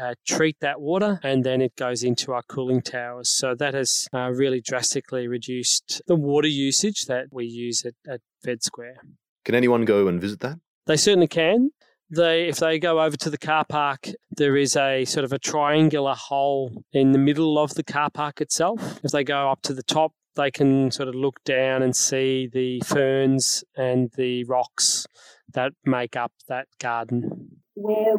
uh, 0.00 0.14
treat 0.26 0.56
that 0.60 0.80
water 0.80 1.20
and 1.22 1.44
then 1.44 1.60
it 1.60 1.76
goes 1.76 2.02
into 2.02 2.32
our 2.32 2.42
cooling 2.42 2.82
towers. 2.82 3.30
So 3.30 3.54
that 3.54 3.74
has 3.74 4.08
uh, 4.12 4.30
really 4.30 4.60
drastically 4.60 5.28
reduced 5.28 6.02
the 6.06 6.16
water 6.16 6.48
usage 6.48 7.06
that 7.06 7.26
we 7.30 7.44
use 7.46 7.84
at, 7.84 7.94
at 8.08 8.20
Fed 8.42 8.62
Square. 8.62 8.96
Can 9.44 9.54
anyone 9.54 9.84
go 9.84 10.08
and 10.08 10.20
visit 10.20 10.40
that? 10.40 10.58
They 10.86 10.96
certainly 10.96 11.28
can. 11.28 11.70
They, 12.10 12.48
if 12.48 12.56
they 12.56 12.78
go 12.78 13.00
over 13.00 13.16
to 13.16 13.30
the 13.30 13.38
car 13.38 13.64
park, 13.64 14.08
there 14.36 14.56
is 14.56 14.76
a 14.76 15.04
sort 15.04 15.24
of 15.24 15.32
a 15.32 15.38
triangular 15.38 16.14
hole 16.14 16.84
in 16.92 17.12
the 17.12 17.18
middle 17.18 17.56
of 17.58 17.74
the 17.74 17.84
car 17.84 18.10
park 18.10 18.40
itself. 18.40 18.98
If 19.04 19.12
they 19.12 19.22
go 19.22 19.50
up 19.50 19.62
to 19.62 19.74
the 19.74 19.84
top, 19.84 20.12
they 20.34 20.50
can 20.50 20.90
sort 20.90 21.08
of 21.08 21.14
look 21.14 21.42
down 21.44 21.82
and 21.82 21.94
see 21.94 22.48
the 22.52 22.80
ferns 22.86 23.62
and 23.76 24.10
the 24.16 24.44
rocks 24.44 25.06
that 25.54 25.72
make 25.84 26.16
up 26.16 26.32
that 26.48 26.66
garden. 26.80 27.62
We're 27.76 28.16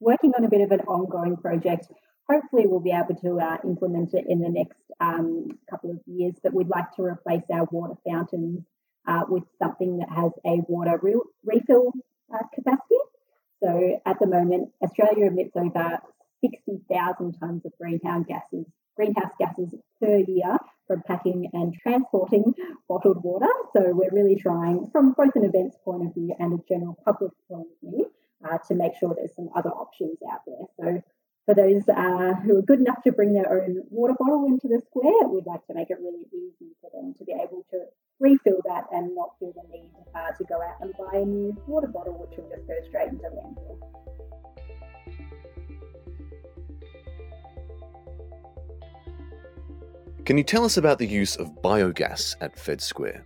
working 0.00 0.32
on 0.36 0.44
a 0.44 0.48
bit 0.48 0.60
of 0.60 0.70
an 0.70 0.80
ongoing 0.80 1.36
project. 1.36 1.88
Hopefully, 2.28 2.64
we'll 2.66 2.80
be 2.80 2.92
able 2.92 3.18
to 3.20 3.40
uh, 3.40 3.56
implement 3.64 4.12
it 4.12 4.24
in 4.28 4.40
the 4.40 4.50
next 4.50 4.82
um, 5.00 5.48
couple 5.70 5.90
of 5.90 6.00
years. 6.06 6.34
But 6.42 6.52
we'd 6.52 6.68
like 6.68 6.92
to 6.96 7.02
replace 7.02 7.42
our 7.50 7.66
water 7.70 7.94
fountains 8.06 8.64
uh, 9.06 9.22
with 9.28 9.44
something 9.60 9.98
that 9.98 10.10
has 10.10 10.32
a 10.44 10.60
water 10.68 10.98
re- 11.02 11.20
refill 11.44 11.92
uh, 12.32 12.44
capacity. 12.54 13.00
So, 13.62 14.00
at 14.06 14.18
the 14.20 14.26
moment, 14.26 14.70
Australia 14.82 15.26
emits 15.26 15.56
over 15.56 15.98
60,000 16.44 17.34
tonnes 17.40 17.64
of 17.64 17.72
greenhouse 17.80 18.24
gases, 18.28 18.66
greenhouse 18.96 19.32
gases 19.40 19.74
per 20.00 20.18
year 20.28 20.58
from 20.86 21.02
packing 21.06 21.50
and 21.52 21.74
transporting 21.82 22.54
bottled 22.88 23.24
water. 23.24 23.50
So, 23.72 23.82
we're 23.86 24.12
really 24.12 24.36
trying, 24.36 24.90
from 24.92 25.14
both 25.16 25.34
an 25.34 25.44
events 25.44 25.76
point 25.84 26.06
of 26.06 26.14
view 26.14 26.34
and 26.38 26.60
a 26.60 26.62
general 26.68 26.96
public 27.04 27.32
point 27.50 27.66
of 27.82 27.90
view, 27.90 28.10
uh, 28.44 28.58
to 28.68 28.74
make 28.74 28.92
sure 28.98 29.14
there's 29.14 29.34
some 29.34 29.50
other 29.54 29.70
options 29.70 30.18
out 30.30 30.40
there. 30.46 30.66
So 30.78 31.02
for 31.46 31.54
those 31.54 31.88
uh, 31.88 32.34
who 32.44 32.58
are 32.58 32.62
good 32.62 32.80
enough 32.80 33.02
to 33.04 33.12
bring 33.12 33.32
their 33.32 33.50
own 33.50 33.82
water 33.90 34.14
bottle 34.18 34.44
into 34.46 34.68
the 34.68 34.82
square, 34.86 35.28
we'd 35.28 35.46
like 35.46 35.66
to 35.66 35.74
make 35.74 35.90
it 35.90 35.98
really 35.98 36.26
easy 36.32 36.76
for 36.80 36.90
them 36.92 37.14
to 37.18 37.24
be 37.24 37.32
able 37.32 37.64
to 37.70 37.84
refill 38.20 38.60
that 38.66 38.84
and 38.92 39.14
not 39.14 39.30
feel 39.38 39.52
the 39.54 39.62
need 39.72 39.90
uh, 40.14 40.30
to 40.36 40.44
go 40.44 40.56
out 40.56 40.76
and 40.80 40.92
buy 40.98 41.18
a 41.18 41.24
new 41.24 41.56
water 41.66 41.86
bottle, 41.86 42.14
which 42.14 42.36
will 42.36 42.48
just 42.54 42.66
go 42.66 42.74
straight 42.88 43.08
into 43.08 43.24
landfill. 43.24 43.78
Can 50.26 50.36
you 50.36 50.44
tell 50.44 50.66
us 50.66 50.76
about 50.76 50.98
the 50.98 51.06
use 51.06 51.36
of 51.36 51.48
biogas 51.62 52.36
at 52.42 52.58
Fed 52.58 52.82
Square? 52.82 53.24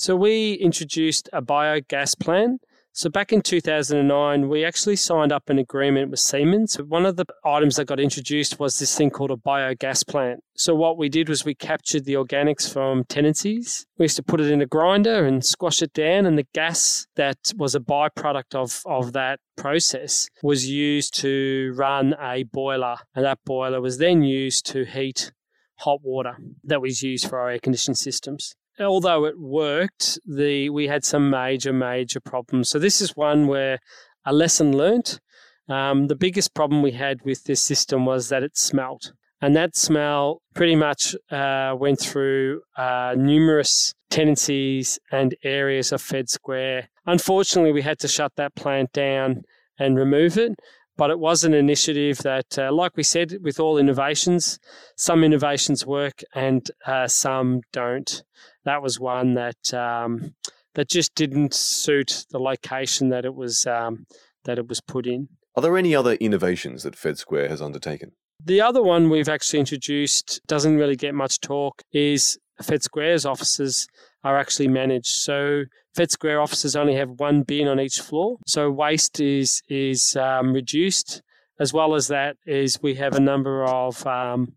So 0.00 0.16
we 0.16 0.54
introduced 0.54 1.28
a 1.34 1.42
biogas 1.42 2.18
plan 2.18 2.60
so 2.98 3.08
back 3.08 3.32
in 3.32 3.42
2009, 3.42 4.48
we 4.48 4.64
actually 4.64 4.96
signed 4.96 5.30
up 5.30 5.48
an 5.48 5.56
agreement 5.56 6.10
with 6.10 6.18
Siemens. 6.18 6.74
One 6.82 7.06
of 7.06 7.14
the 7.14 7.26
items 7.44 7.76
that 7.76 7.84
got 7.84 8.00
introduced 8.00 8.58
was 8.58 8.76
this 8.76 8.98
thing 8.98 9.10
called 9.10 9.30
a 9.30 9.36
biogas 9.36 10.04
plant. 10.04 10.40
So 10.56 10.74
what 10.74 10.98
we 10.98 11.08
did 11.08 11.28
was 11.28 11.44
we 11.44 11.54
captured 11.54 12.06
the 12.06 12.14
organics 12.14 12.68
from 12.68 13.04
tenancies. 13.04 13.86
We 13.98 14.06
used 14.06 14.16
to 14.16 14.24
put 14.24 14.40
it 14.40 14.50
in 14.50 14.60
a 14.60 14.66
grinder 14.66 15.24
and 15.24 15.44
squash 15.44 15.80
it 15.80 15.92
down, 15.92 16.26
and 16.26 16.36
the 16.36 16.48
gas 16.52 17.06
that 17.14 17.38
was 17.56 17.76
a 17.76 17.80
byproduct 17.80 18.56
of, 18.56 18.82
of 18.84 19.12
that 19.12 19.38
process 19.56 20.28
was 20.42 20.68
used 20.68 21.14
to 21.20 21.72
run 21.76 22.16
a 22.20 22.42
boiler, 22.52 22.96
and 23.14 23.24
that 23.24 23.38
boiler 23.46 23.80
was 23.80 23.98
then 23.98 24.24
used 24.24 24.66
to 24.72 24.84
heat 24.84 25.30
hot 25.76 26.00
water 26.02 26.36
that 26.64 26.82
was 26.82 27.04
used 27.04 27.28
for 27.28 27.38
our 27.38 27.50
air 27.50 27.60
conditioning 27.60 27.94
systems 27.94 28.56
although 28.80 29.24
it 29.24 29.38
worked, 29.38 30.18
the 30.26 30.70
we 30.70 30.88
had 30.88 31.04
some 31.04 31.30
major, 31.30 31.72
major 31.72 32.20
problems. 32.20 32.68
So 32.68 32.78
this 32.78 33.00
is 33.00 33.16
one 33.16 33.46
where 33.46 33.78
a 34.24 34.32
lesson 34.32 34.76
learnt. 34.76 35.20
Um, 35.68 36.06
the 36.06 36.16
biggest 36.16 36.54
problem 36.54 36.82
we 36.82 36.92
had 36.92 37.22
with 37.24 37.44
this 37.44 37.62
system 37.62 38.06
was 38.06 38.28
that 38.28 38.42
it 38.42 38.56
smelt. 38.56 39.12
And 39.40 39.54
that 39.54 39.76
smell 39.76 40.42
pretty 40.54 40.74
much 40.74 41.14
uh, 41.30 41.74
went 41.78 42.00
through 42.00 42.62
uh, 42.76 43.14
numerous 43.16 43.94
tenancies 44.10 44.98
and 45.12 45.34
areas 45.44 45.92
of 45.92 46.02
Fed 46.02 46.28
Square. 46.28 46.88
Unfortunately, 47.06 47.72
we 47.72 47.82
had 47.82 47.98
to 48.00 48.08
shut 48.08 48.32
that 48.36 48.56
plant 48.56 48.92
down 48.92 49.42
and 49.78 49.96
remove 49.96 50.36
it. 50.36 50.58
But 50.98 51.10
it 51.10 51.18
was 51.18 51.44
an 51.44 51.54
initiative 51.54 52.18
that, 52.18 52.58
uh, 52.58 52.70
like 52.72 52.96
we 52.96 53.04
said, 53.04 53.38
with 53.40 53.58
all 53.58 53.78
innovations, 53.78 54.58
some 54.96 55.24
innovations 55.24 55.86
work 55.86 56.22
and 56.34 56.70
uh, 56.86 57.08
some 57.08 57.62
don't 57.72 58.22
that 58.68 58.82
was 58.82 59.00
one 59.00 59.34
that 59.34 59.72
um, 59.72 60.34
that 60.74 60.88
just 60.88 61.14
didn't 61.14 61.54
suit 61.54 62.26
the 62.30 62.38
location 62.38 63.08
that 63.08 63.24
it 63.24 63.34
was 63.34 63.66
um, 63.66 64.06
that 64.44 64.58
it 64.58 64.68
was 64.68 64.80
put 64.80 65.06
in. 65.06 65.28
Are 65.56 65.62
there 65.62 65.78
any 65.78 65.94
other 65.94 66.12
innovations 66.14 66.82
that 66.82 66.94
Fed 66.94 67.18
Square 67.18 67.48
has 67.48 67.62
undertaken? 67.62 68.12
The 68.44 68.60
other 68.60 68.82
one 68.82 69.10
we've 69.10 69.28
actually 69.28 69.58
introduced 69.58 70.40
doesn't 70.46 70.76
really 70.76 70.96
get 70.96 71.14
much 71.14 71.40
talk 71.40 71.82
is 71.92 72.38
Fed 72.62 72.82
Square's 72.82 73.24
offices 73.26 73.88
are 74.24 74.38
actually 74.38 74.68
managed. 74.68 75.06
So 75.06 75.64
Fed 75.94 76.10
Square 76.10 76.40
offices 76.40 76.76
only 76.76 76.94
have 76.96 77.10
one 77.18 77.42
bin 77.42 77.68
on 77.68 77.80
each 77.80 78.00
floor, 78.00 78.38
so 78.46 78.70
waste 78.70 79.20
is 79.20 79.62
is 79.68 80.16
um, 80.16 80.52
reduced. 80.52 81.22
As 81.60 81.72
well 81.72 81.96
as 81.96 82.06
that, 82.06 82.36
is 82.46 82.78
we 82.80 82.94
have 82.94 83.14
a 83.16 83.20
number 83.20 83.64
of 83.64 84.06
um, 84.06 84.52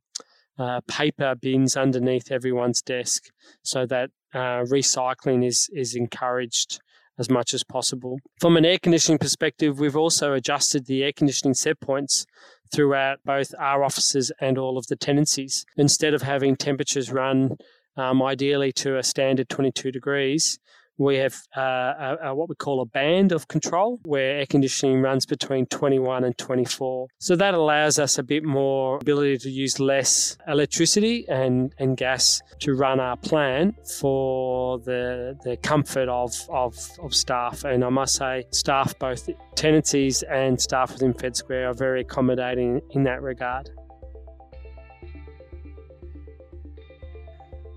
uh, 0.60 0.82
paper 0.88 1.34
bins 1.34 1.76
underneath 1.76 2.32
everyone's 2.32 2.82
desk 2.82 3.24
so 3.64 3.88
that 3.88 4.12
uh, 4.34 4.62
recycling 4.66 5.44
is, 5.44 5.70
is 5.74 5.96
encouraged 5.96 6.80
as 7.18 7.30
much 7.30 7.54
as 7.54 7.64
possible. 7.64 8.20
From 8.40 8.58
an 8.58 8.66
air 8.66 8.78
conditioning 8.78 9.18
perspective, 9.18 9.80
we've 9.80 9.96
also 9.96 10.34
adjusted 10.34 10.86
the 10.86 11.04
air 11.04 11.12
conditioning 11.12 11.54
set 11.54 11.80
points 11.80 12.26
throughout 12.74 13.20
both 13.26 13.54
our 13.60 13.84
offices 13.84 14.32
and 14.40 14.58
all 14.58 14.78
of 14.78 14.88
the 14.88 14.96
tenancies. 14.96 15.66
Instead 15.78 16.14
of 16.14 16.22
having 16.22 16.56
temperatures 16.56 17.12
run 17.12 17.58
um, 17.98 18.22
ideally 18.22 18.72
to 18.74 18.98
a 18.98 19.04
standard 19.04 19.50
22 19.50 19.92
degrees, 19.92 20.60
we 21.02 21.16
have 21.16 21.36
uh, 21.58 21.62
a, 21.62 22.18
a, 22.26 22.36
what 22.36 22.48
we 22.48 22.56
call 22.56 22.82
a 22.82 22.86
band 22.86 23.32
of 23.32 23.48
control 23.48 24.00
where 24.06 24.40
air 24.40 24.46
conditioning 24.46 25.02
runs 25.02 25.26
between 25.26 25.66
21 25.66 26.24
and 26.24 26.38
24. 26.38 27.08
So 27.20 27.36
that 27.36 27.54
allows 27.54 27.98
us 27.98 28.18
a 28.18 28.24
bit 28.24 28.44
more 28.44 28.98
ability 28.98 29.40
to 29.40 29.50
use 29.50 29.80
less 29.80 30.38
electricity 30.48 31.26
and, 31.28 31.74
and 31.80 31.98
gas 31.98 32.42
to 32.60 32.76
run 32.76 33.00
our 33.00 33.18
plant 33.18 33.76
for 34.00 34.78
the, 34.80 35.38
the 35.44 35.58
comfort 35.58 36.08
of, 36.08 36.36
of, 36.50 36.76
of 37.02 37.16
staff. 37.16 37.64
And 37.64 37.84
I 37.84 37.90
must 37.90 38.16
say, 38.16 38.44
staff, 38.52 38.98
both 39.00 39.28
tenancies 39.56 40.24
and 40.24 40.62
staff 40.62 40.94
within 40.94 41.14
Fed 41.14 41.36
Square, 41.36 41.70
are 41.70 41.74
very 41.74 42.02
accommodating 42.02 42.82
in 42.92 43.04
that 43.04 43.22
regard. 43.22 43.72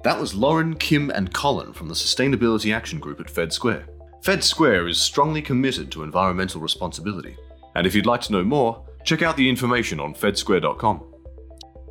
That 0.04 0.20
was 0.20 0.34
Lauren, 0.34 0.76
Kim, 0.76 1.08
and 1.08 1.32
Colin 1.32 1.72
from 1.72 1.88
the 1.88 1.94
Sustainability 1.94 2.74
Action 2.74 2.98
Group 2.98 3.20
at 3.20 3.30
Fed 3.30 3.54
Square. 3.54 3.86
Fed 4.22 4.44
Square 4.44 4.86
is 4.88 5.00
strongly 5.00 5.40
committed 5.40 5.90
to 5.90 6.02
environmental 6.02 6.60
responsibility. 6.60 7.38
And 7.74 7.86
if 7.86 7.94
you'd 7.94 8.04
like 8.04 8.20
to 8.22 8.32
know 8.32 8.44
more, 8.44 8.84
check 9.04 9.22
out 9.22 9.34
the 9.38 9.48
information 9.48 9.98
on 10.00 10.12
fedsquare.com. 10.12 10.98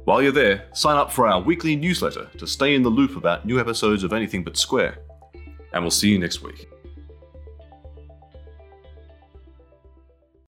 While 0.05 0.21
you're 0.21 0.31
there, 0.31 0.67
sign 0.73 0.95
up 0.95 1.11
for 1.11 1.27
our 1.27 1.41
weekly 1.41 1.75
newsletter 1.75 2.29
to 2.37 2.45
stay 2.45 2.75
in 2.75 2.83
the 2.83 2.89
loop 2.89 3.17
about 3.17 3.47
new 3.47 3.59
episodes 3.59 4.03
of 4.03 4.13
Anything 4.13 4.43
But 4.43 4.57
Square. 4.57 4.99
And 5.73 5.83
we'll 5.83 5.89
see 5.89 6.09
you 6.09 6.19
next 6.19 6.43
week. 6.43 6.69